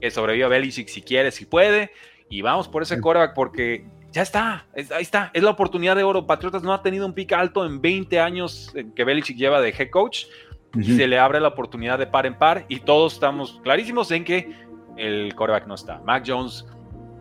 [0.01, 1.91] que sobreviva Belichick si quiere, si puede,
[2.29, 6.27] y vamos por ese coreback porque ya está, ahí está, es la oportunidad de oro.
[6.27, 9.91] Patriotas no ha tenido un pick alto en 20 años que Belichick lleva de head
[9.91, 10.27] coach
[10.75, 14.25] y se le abre la oportunidad de par en par y todos estamos clarísimos en
[14.25, 14.55] que
[14.97, 16.01] el coreback no está.
[16.05, 16.67] Mac Jones,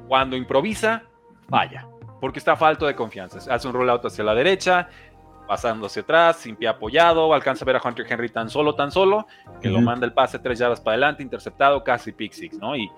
[0.07, 1.03] cuando improvisa,
[1.49, 1.87] falla,
[2.19, 3.39] porque está falto de confianza.
[3.53, 4.89] Hace un rollout hacia la derecha,
[5.47, 8.91] pasando hacia atrás, sin pie apoyado, alcanza a ver a Hunter Henry tan solo, tan
[8.91, 9.25] solo,
[9.61, 12.75] que lo manda el pase tres yardas para adelante, interceptado, casi pick six, ¿no?
[12.75, 12.89] Y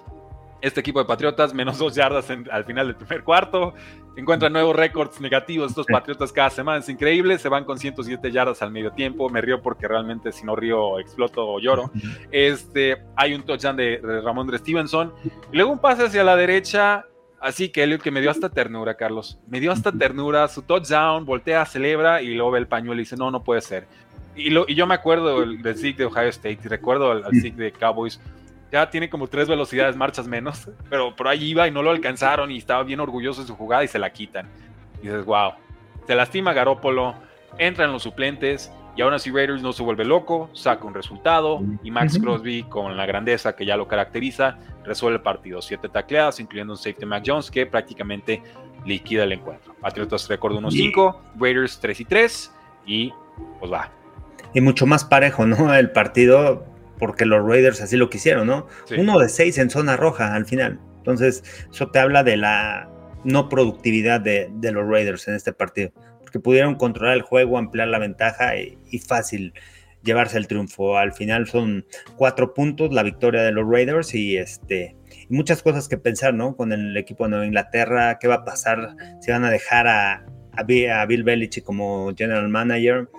[0.61, 3.73] este equipo de Patriotas, menos dos yardas al final del primer cuarto.
[4.15, 6.79] Encuentran nuevos récords negativos estos Patriotas cada semana.
[6.79, 7.37] Es increíble.
[7.37, 9.29] Se van con 107 yardas al medio tiempo.
[9.29, 11.91] Me río porque realmente si no río, exploto o lloro.
[12.31, 15.13] Este, hay un touchdown de, de Ramón de Stevenson.
[15.51, 17.05] Y luego un pase hacia la derecha.
[17.39, 19.39] Así que Elliot que me dio hasta ternura, Carlos.
[19.47, 20.47] Me dio hasta ternura.
[20.47, 23.87] Su touchdown, voltea, celebra y luego ve el pañuelo y dice, no, no puede ser.
[24.35, 27.31] Y, lo, y yo me acuerdo del, del de Ohio State y recuerdo al, al
[27.31, 28.19] de Cowboys
[28.71, 32.51] ya tiene como tres velocidades marchas menos, pero por ahí iba y no lo alcanzaron
[32.51, 34.47] y estaba bien orgulloso de su jugada y se la quitan.
[35.01, 35.53] Y dices, wow,
[36.07, 37.15] se lastima Garópolo,
[37.57, 41.91] entran los suplentes y aún así Raiders no se vuelve loco, saca un resultado y
[41.91, 45.61] Max Crosby con la grandeza que ya lo caracteriza resuelve el partido.
[45.61, 48.43] Siete tacleadas, incluyendo un safety Mac Jones que prácticamente
[48.85, 49.75] liquida el encuentro.
[49.79, 52.51] Patriotas récord 1-5, Raiders 3 y 3
[52.85, 53.13] y
[53.59, 53.89] pues va.
[54.53, 55.73] Y mucho más parejo, ¿no?
[55.73, 56.65] El partido
[57.01, 58.67] porque los Raiders así lo quisieron, ¿no?
[58.95, 60.79] Uno de seis en zona roja al final.
[60.97, 62.91] Entonces, eso te habla de la
[63.23, 67.97] no productividad de, los Raiders en este partido, porque pudieron controlar el juego, ampliar la
[67.97, 69.55] ventaja y, fácil
[70.03, 70.95] llevarse el triunfo.
[70.95, 71.87] Al final son
[72.17, 74.95] cuatro puntos la victoria de los Raiders y este
[75.29, 76.55] muchas cosas que pensar, ¿no?
[76.55, 80.23] Con el equipo de Nueva Inglaterra, qué va a pasar, si van a dejar a,
[80.53, 83.09] a Bill Belichick como general manager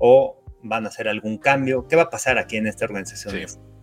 [0.00, 1.86] o van a hacer algún cambio.
[1.88, 3.34] ¿Qué va a pasar aquí en esta organización?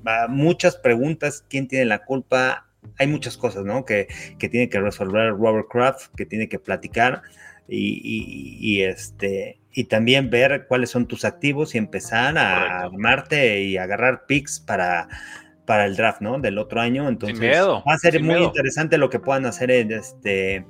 [0.07, 2.67] Va, muchas preguntas, ¿quién tiene la culpa?
[2.99, 3.85] Hay muchas cosas, ¿no?
[3.85, 4.07] Que,
[4.37, 7.23] que tiene que resolver Robert Kraft, que tiene que platicar
[7.67, 14.25] y, este y también ver cuáles son tus activos y empezar a armarte y agarrar
[14.25, 15.09] picks para,
[15.65, 16.39] para el draft, ¿no?
[16.39, 17.09] Del otro año.
[17.09, 20.65] Entonces va a ser muy interesante lo que puedan hacer en este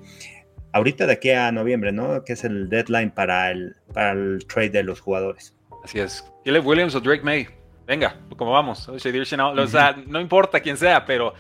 [0.76, 2.24] ahorita de aquí a noviembre, ¿no?
[2.24, 5.55] Que es el deadline para el, para el trade de los jugadores.
[5.86, 6.26] Así es.
[6.44, 7.48] Caleb Williams o Drake May.
[7.86, 8.90] Venga, ¿cómo vamos?
[8.90, 11.36] O sea, no importa quién sea, pero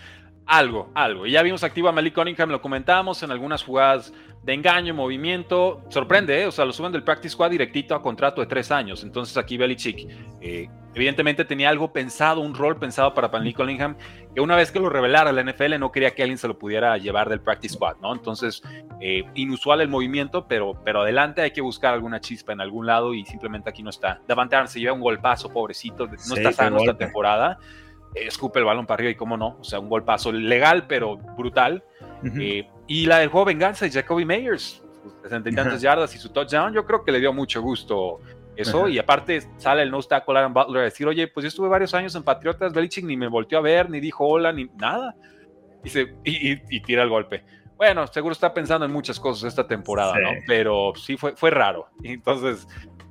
[0.46, 1.26] algo, algo.
[1.26, 5.82] Y ya vimos activo a Malik Cunningham, lo comentábamos en algunas jugadas de engaño, movimiento.
[5.90, 6.46] Sorprende, ¿eh?
[6.46, 9.04] O sea, lo suben del practice squad directito a contrato de tres años.
[9.04, 10.08] Entonces aquí Belichick
[10.42, 13.98] eh, evidentemente tenía algo pensado, un rol pensado para Malik Cunningham,
[14.36, 16.96] que una vez que lo revelara la NFL no quería que alguien se lo pudiera
[17.00, 18.14] llevar del practice squad, ¿no?
[18.14, 18.62] Entonces,
[19.02, 23.16] eh, inusual el movimiento, pero, pero adelante hay que buscar alguna chispa en algún lado
[23.16, 24.22] y simplemente aquí no está.
[24.28, 27.58] Davante se lleva un golpazo, pobrecito, no está sano esta temporada
[28.16, 31.84] escupe el balón para arriba y cómo no, o sea, un golpazo legal pero brutal.
[32.40, 34.82] Eh, y la del juego venganza de Jacoby Meyers,
[35.24, 38.20] 60 y tantas yardas y su touchdown, yo creo que le dio mucho gusto
[38.56, 41.68] eso, y aparte sale el no tackle Aaron Butler a decir, oye, pues yo estuve
[41.68, 45.16] varios años en Patriotas, Belichick ni me volteó a ver, ni dijo hola, ni nada,
[45.84, 47.44] y, se, y, tira el golpe.
[47.76, 50.30] Bueno, seguro está pensando en muchas cosas esta temporada, ¿no?
[50.48, 51.90] Pero sí fue, fue raro.
[52.04, 52.66] Entonces,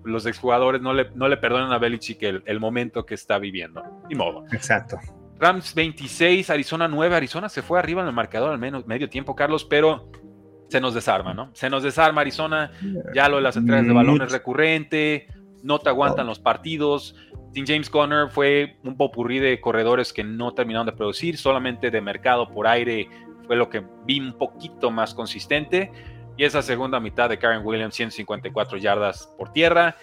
[0.04, 3.82] los exjugadores no le, no le perdonan a Belichick el, el momento que está viviendo.
[4.08, 4.44] Ni modo.
[4.52, 4.98] Exacto.
[5.38, 7.16] Rams 26, Arizona 9.
[7.16, 10.10] Arizona se fue arriba en el marcador al menos medio tiempo, Carlos, pero
[10.68, 11.50] se nos desarma, ¿no?
[11.54, 12.70] Se nos desarma Arizona.
[13.14, 15.28] Ya lo de las entregas de balón es recurrente.
[15.62, 17.16] No te aguantan los partidos.
[17.52, 21.36] Tim James Conner fue un popurrí de corredores que no terminaron de producir.
[21.36, 23.08] Solamente de mercado por aire
[23.46, 25.92] fue lo que vi un poquito más consistente.
[26.36, 29.96] Y esa segunda mitad de Karen Williams, 154 yardas por tierra.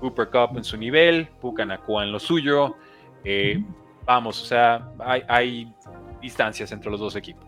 [0.00, 2.76] Cooper Cup en su nivel, Puka Nakua en lo suyo.
[3.24, 3.62] Eh,
[4.04, 4.88] vamos, o sea,
[5.28, 5.72] hay,
[6.20, 7.44] distancias entre los dos equipos.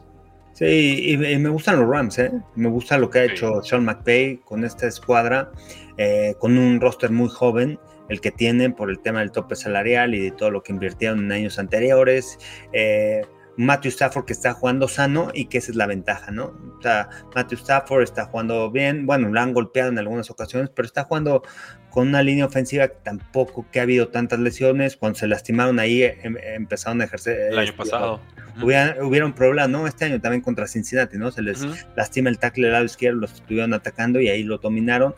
[0.53, 2.33] Sí, y, me gustan los Rams, ¿eh?
[2.55, 5.51] Me gusta lo que ha hecho Sean McVay con esta escuadra,
[5.97, 7.79] eh, con un roster muy joven,
[8.09, 11.21] el que tienen por el tema del tope salarial y de todo lo que invirtieron
[11.21, 12.39] en años anteriores.
[12.73, 13.23] Eh,
[13.59, 16.55] Matthew Stafford que está jugando sano y que esa es la ventaja, ¿no?
[16.79, 20.87] O sea, Matthew Stafford está jugando bien, bueno, lo han golpeado en algunas ocasiones, pero
[20.87, 21.43] está jugando
[21.91, 26.05] con una línea ofensiva que tampoco que ha habido tantas lesiones, cuando se lastimaron ahí
[26.05, 27.53] em, empezaron a ejercer.
[27.53, 28.21] El año este, pasado.
[28.63, 29.89] Hubiera, un problema, ¿no?
[29.89, 31.33] Este año también contra Cincinnati, ¿no?
[31.33, 35.15] Se les lastima el tackle del lado izquierdo, los estuvieron atacando y ahí lo dominaron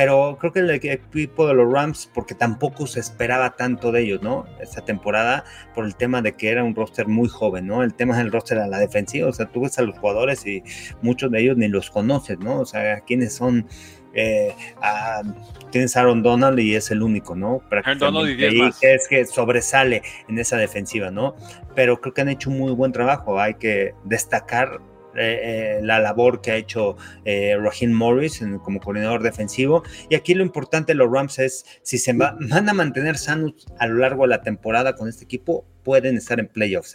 [0.00, 4.22] pero creo que el equipo de los Rams, porque tampoco se esperaba tanto de ellos,
[4.22, 4.46] ¿no?
[4.58, 5.44] Esta temporada,
[5.74, 7.82] por el tema de que era un roster muy joven, ¿no?
[7.82, 10.62] El tema del roster a la defensiva, o sea, tú ves a los jugadores y
[11.02, 12.60] muchos de ellos ni los conoces, ¿no?
[12.60, 13.66] O sea, quiénes son.
[14.14, 14.54] Eh,
[15.70, 17.60] tienes a Aaron Donald y es el único, ¿no?
[18.26, 18.36] y
[18.80, 21.34] Es que sobresale en esa defensiva, ¿no?
[21.74, 23.38] Pero creo que han hecho un muy buen trabajo.
[23.38, 24.80] Hay que destacar
[25.16, 27.56] eh, eh, la labor que ha hecho eh,
[27.88, 29.82] Morris como coordinador defensivo.
[30.08, 33.86] Y aquí lo importante de los Rams es si se van a mantener sanos a
[33.86, 36.94] lo largo de la temporada con este equipo, pueden estar en playoffs.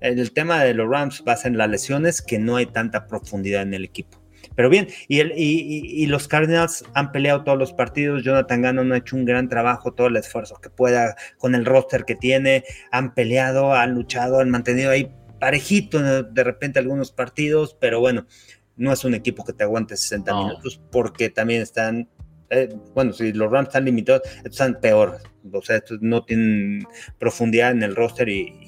[0.00, 3.74] El tema de los Rams pasa en las lesiones, que no hay tanta profundidad en
[3.74, 4.18] el equipo.
[4.54, 8.24] Pero bien, y, y, los Cardinals han peleado todos los partidos.
[8.24, 12.04] Jonathan Gannon ha hecho un gran trabajo, todo el esfuerzo que pueda con el roster
[12.04, 12.64] que tiene.
[12.90, 18.26] Han peleado, han luchado, han mantenido ahí parejito de repente algunos partidos, pero bueno,
[18.78, 22.08] no es un equipo que te aguante 60 minutos porque también están,
[22.48, 25.18] eh, bueno, si los Rams están limitados, están peor,
[25.52, 26.86] o sea, estos no tienen
[27.18, 28.64] profundidad en el roster y,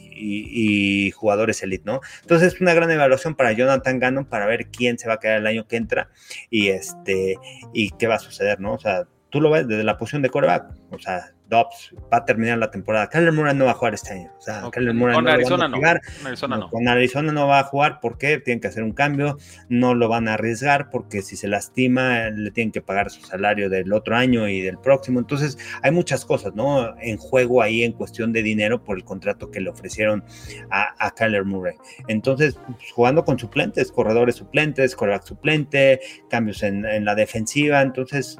[1.12, 2.00] jugadores elite, ¿no?
[2.20, 5.38] Entonces es una gran evaluación para Jonathan Gannon para ver quién se va a quedar
[5.38, 6.10] el año que entra
[6.50, 7.38] y este
[7.72, 8.74] y qué va a suceder, ¿no?
[8.74, 12.24] O sea, tú lo ves desde la posición de coreback, o sea, Dobbs va a
[12.24, 13.08] terminar la temporada.
[13.08, 14.30] Kyler Murray no va a jugar este año.
[14.38, 15.76] O sea, con Arizona no.
[15.76, 15.88] Con
[16.24, 16.70] Arizona no.
[16.70, 19.36] Con Arizona no va a jugar porque tienen que hacer un cambio.
[19.68, 23.68] No lo van a arriesgar porque si se lastima le tienen que pagar su salario
[23.68, 25.18] del otro año y del próximo.
[25.18, 26.96] Entonces hay muchas cosas, ¿no?
[27.00, 30.24] En juego ahí en cuestión de dinero por el contrato que le ofrecieron
[30.70, 31.74] a, a Kyler Murray.
[32.06, 37.82] Entonces, pues, jugando con suplentes, corredores suplentes, coreback suplente, cambios en, en la defensiva.
[37.82, 38.38] Entonces,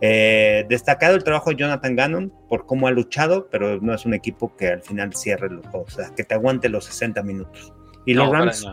[0.00, 4.14] eh, destacado el trabajo de Jonathan Gannon por cómo ha luchado, pero no es un
[4.14, 7.72] equipo que al final cierre los juegos, o sea, que te aguante los 60 minutos.
[8.06, 8.66] Y los Rams,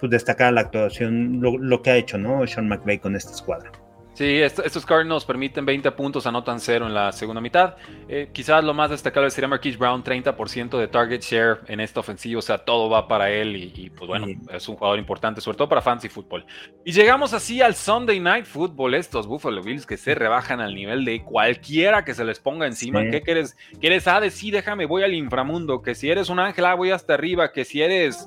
[0.00, 2.46] pues destacar la actuación, lo, lo, que ha hecho, ¿no?
[2.46, 3.72] Sean McVay con esta escuadra.
[4.16, 7.76] Sí, estos Cardinals permiten 20 puntos, anotan cero en la segunda mitad.
[8.08, 12.38] Eh, quizás lo más destacable sería Marquise Brown, 30% de target share en esta ofensiva,
[12.38, 15.68] o sea, todo va para él y, pues bueno, es un jugador importante, sobre todo
[15.68, 16.46] para fantasy fútbol.
[16.82, 21.04] Y llegamos así al Sunday Night Football, estos Buffalo Bills que se rebajan al nivel
[21.04, 23.02] de cualquiera que se les ponga encima.
[23.10, 23.54] ¿Qué quieres?
[23.82, 24.08] ¿Quieres?
[24.08, 27.12] Ah, de sí, déjame, voy al inframundo, que si eres un ángel, ah, voy hasta
[27.12, 28.26] arriba, que si eres...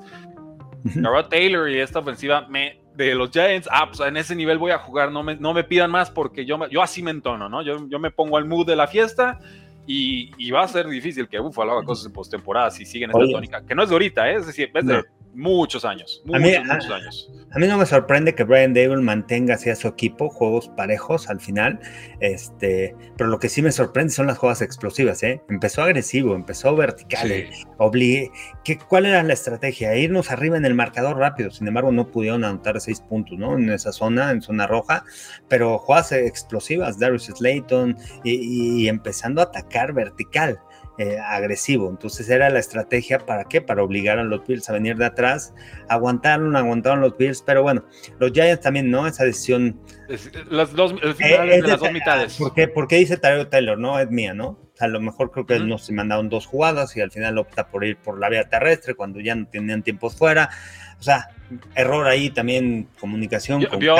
[1.28, 4.78] Taylor y esta ofensiva me de los Giants, ah, pues en ese nivel voy a
[4.78, 7.62] jugar, no me, no me pidan más porque yo, yo así me entono, ¿no?
[7.62, 9.38] Yo, yo me pongo al mood de la fiesta
[9.86, 13.32] y, y va a ser difícil que Buffalo haga cosas en postemporada si siguen esta
[13.32, 14.36] tónica, que no es de ahorita, ¿eh?
[14.36, 15.04] es decir, es de
[15.34, 17.30] muchos años, muchos, a mí, muchos años.
[17.52, 21.28] A mí no me sorprende que Brian Dable mantenga así a su equipo, juegos parejos
[21.28, 21.80] al final,
[22.20, 25.42] este, pero lo que sí me sorprende son las jugadas explosivas, ¿eh?
[25.48, 28.30] Empezó agresivo, empezó vertical, sí.
[28.64, 29.96] ¿Qué, ¿cuál era la estrategia?
[29.96, 33.56] Irnos arriba en el marcador rápido, sin embargo no pudieron anotar seis puntos, ¿no?
[33.56, 35.04] En esa zona, en zona roja,
[35.48, 40.60] pero jugadas explosivas, Darius Slayton y empezando a atacar vertical.
[41.02, 41.88] Eh, agresivo.
[41.88, 43.62] Entonces era la estrategia para qué?
[43.62, 45.54] Para obligar a los Bills a venir de atrás,
[45.88, 47.86] aguantaron, aguantaron los Bills, pero bueno,
[48.18, 49.06] los Giants también, ¿no?
[49.06, 49.80] Esa decisión.
[50.50, 52.36] las dos, el final de, las dos mitades.
[52.36, 53.78] ¿por qué, dice Taylor Taylor?
[53.78, 54.58] No, es mía, ¿no?
[54.78, 57.84] a lo mejor creo que no se mandaron dos jugadas y al final opta por
[57.84, 60.50] ir por la vía terrestre cuando ya no tenían tiempos fuera.
[61.00, 61.30] O sea,
[61.74, 63.64] error ahí también, comunicación.
[63.64, 63.96] con vio,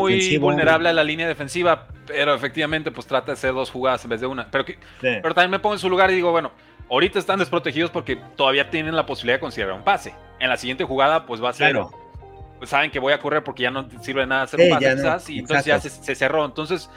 [0.00, 4.10] muy vulnerable a la línea defensiva, pero efectivamente pues trata de hacer dos jugadas en
[4.10, 4.50] vez de una.
[4.50, 4.64] Pero,
[5.00, 6.52] pero también me pongo en su lugar y digo, bueno,
[6.90, 10.14] ahorita están desprotegidos porque todavía tienen la posibilidad de considerar un pase.
[10.40, 11.78] En la siguiente jugada pues va a ser...
[12.58, 14.94] Pues saben que voy a correr porque ya no sirve de nada hacer un pase
[14.94, 16.46] quizás, y entonces ya se cerró.
[16.46, 16.88] Entonces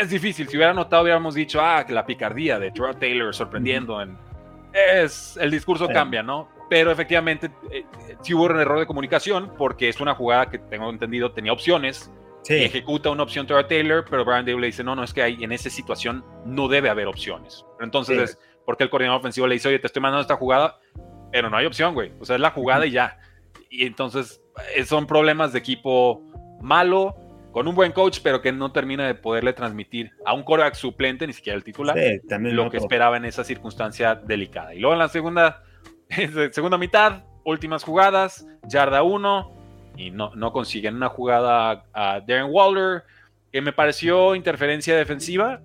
[0.00, 0.48] es difícil.
[0.48, 4.00] Si hubiera notado, hubiéramos dicho, ah, que la picardía de Troy Taylor sorprendiendo.
[4.00, 4.16] En...
[4.72, 6.48] Es, el discurso cambia, ¿no?
[6.68, 7.84] Pero efectivamente, eh,
[8.22, 12.10] sí hubo un error de comunicación porque es una jugada que tengo entendido tenía opciones.
[12.48, 15.42] ejecuta una opción Troy Taylor, pero Brian Dable le dice, no, no, es que hay,
[15.42, 17.64] en esa situación no debe haber opciones.
[17.76, 20.78] Pero entonces es porque el coordinador ofensivo le dice, oye, te estoy mandando esta jugada,
[21.32, 22.12] pero no hay opción, güey.
[22.20, 23.18] O sea, es la jugada y ya.
[23.70, 24.42] Y entonces
[24.74, 26.22] eh, son problemas de equipo
[26.60, 27.14] malo,
[27.56, 31.26] con un buen coach, pero que no termina de poderle transmitir a un coreback suplente,
[31.26, 31.96] ni siquiera el titular,
[32.28, 34.74] lo que esperaba en esa circunstancia delicada.
[34.74, 35.62] Y luego en la segunda,
[36.52, 39.56] segunda mitad, últimas jugadas, yarda 1,
[39.96, 43.04] y no, no consiguen una jugada a Darren Waller,
[43.52, 45.60] que me pareció interferencia defensiva,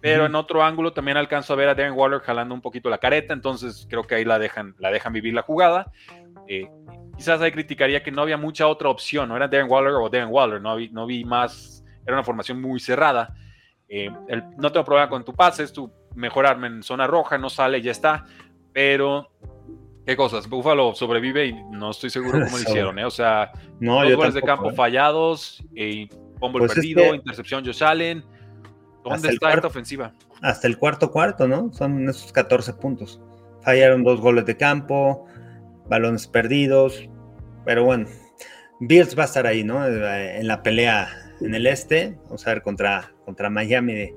[0.00, 2.98] pero en otro ángulo también alcanzo a ver a Darren Waller jalando un poquito la
[2.98, 5.90] careta, entonces creo que ahí la dejan, la dejan vivir la jugada.
[6.46, 6.68] Eh,
[7.16, 10.30] quizás ahí criticaría que no había mucha otra opción, no era Darren Waller o Darren
[10.30, 13.34] Waller, no vi, no vi más, era una formación muy cerrada.
[13.88, 14.10] Eh,
[14.58, 17.80] no tengo problema con tu pase, es tu mejor arma en zona roja, no sale,
[17.82, 18.24] ya está,
[18.72, 19.30] pero
[20.06, 23.04] qué cosas, Buffalo sobrevive y no estoy seguro cómo lo hicieron, ¿eh?
[23.04, 24.74] o sea, dos goles de campo ¿eh?
[24.74, 25.62] fallados,
[26.38, 28.24] fumble pues perdido, intercepción Josh Allen,
[29.02, 30.12] ¿dónde está esta ofensiva?
[30.42, 31.72] Hasta el cuarto cuarto, ¿no?
[31.72, 33.20] Son esos 14 puntos.
[33.62, 35.26] Fallaron dos goles de campo,
[35.88, 37.08] balones perdidos,
[37.64, 38.06] pero bueno,
[38.80, 39.86] Bills va a estar ahí, ¿no?
[39.86, 41.08] En la pelea
[41.40, 44.12] en el este, vamos a ver contra, contra Miami,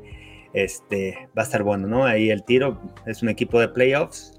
[0.54, 2.06] este, va a estar bueno, ¿no?
[2.06, 4.37] Ahí el tiro es un equipo de playoffs,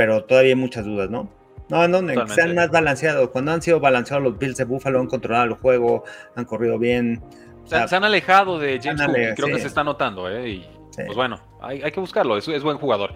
[0.00, 1.28] pero todavía hay muchas dudas, ¿no?
[1.68, 3.28] No, no, que sean más balanceados.
[3.28, 6.04] Cuando han sido balanceados los Bills de Buffalo, han controlado el juego,
[6.36, 7.22] han corrido bien.
[7.66, 10.48] se han alejado de James Cook, creo que se está notando, ¿eh?
[10.48, 13.14] Y, Pues bueno, hay, que buscarlo, es, es buen jugador.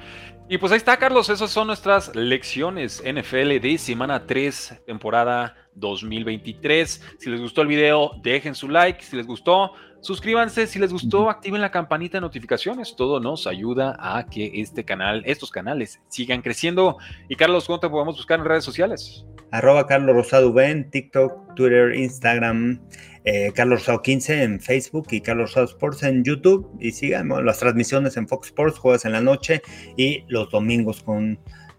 [0.48, 1.30] Y pues ahí está, Carlos.
[1.30, 7.16] Esas son nuestras lecciones NFL de semana 3, temporada 2023.
[7.18, 9.02] Si les gustó el video, dejen su like.
[9.02, 10.66] Si les gustó, suscríbanse.
[10.66, 12.94] Si les gustó, activen la campanita de notificaciones.
[12.94, 16.98] Todo nos ayuda a que este canal, estos canales sigan creciendo.
[17.30, 19.24] Y Carlos, ¿cómo te podemos buscar en redes sociales?
[19.50, 22.80] Arroba Carlos Rosado Ben, TikTok, Twitter, Instagram.
[23.24, 26.70] Eh, Carlos Rosado 15 en Facebook y Carlos Rosado Sports en YouTube.
[26.80, 29.62] Y sigan las transmisiones en Fox Sports, juegas en la noche
[29.96, 31.38] y los domingos con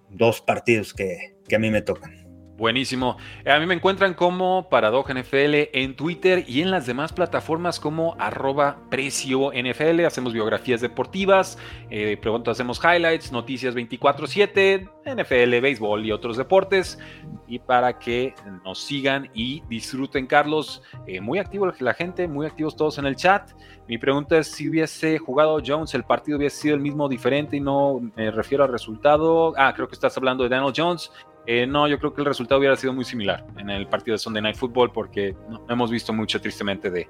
[0.09, 2.24] dos partidos que, que a mí me tocan.
[2.57, 3.17] Buenísimo.
[3.43, 7.81] Eh, a mí me encuentran como Paradoja NFL en Twitter y en las demás plataformas
[7.81, 10.05] como arroba precio NFL.
[10.05, 11.57] Hacemos biografías deportivas,
[11.89, 16.97] eh, pronto hacemos highlights, noticias 24/7, NFL, béisbol y otros deportes.
[17.45, 18.33] Y para que
[18.63, 23.17] nos sigan y disfruten, Carlos, eh, muy activo la gente, muy activos todos en el
[23.17, 23.51] chat.
[23.89, 27.59] Mi pregunta es si hubiese jugado Jones, el partido hubiese sido el mismo, diferente y
[27.59, 29.53] no me refiero al resultado.
[29.57, 31.11] Ah, creo que estás hablando de Daniel Jones.
[31.47, 34.19] Eh, no, yo creo que el resultado hubiera sido muy similar en el partido de
[34.19, 37.07] Sunday Night Football porque no, hemos visto mucho tristemente de,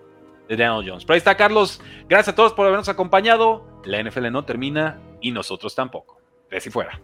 [0.49, 1.05] Daniel Jones.
[1.05, 3.65] Pero ahí está Carlos, gracias a todos por habernos acompañado.
[3.83, 6.21] La NFL no termina y nosotros tampoco.
[6.51, 7.01] De si fuera.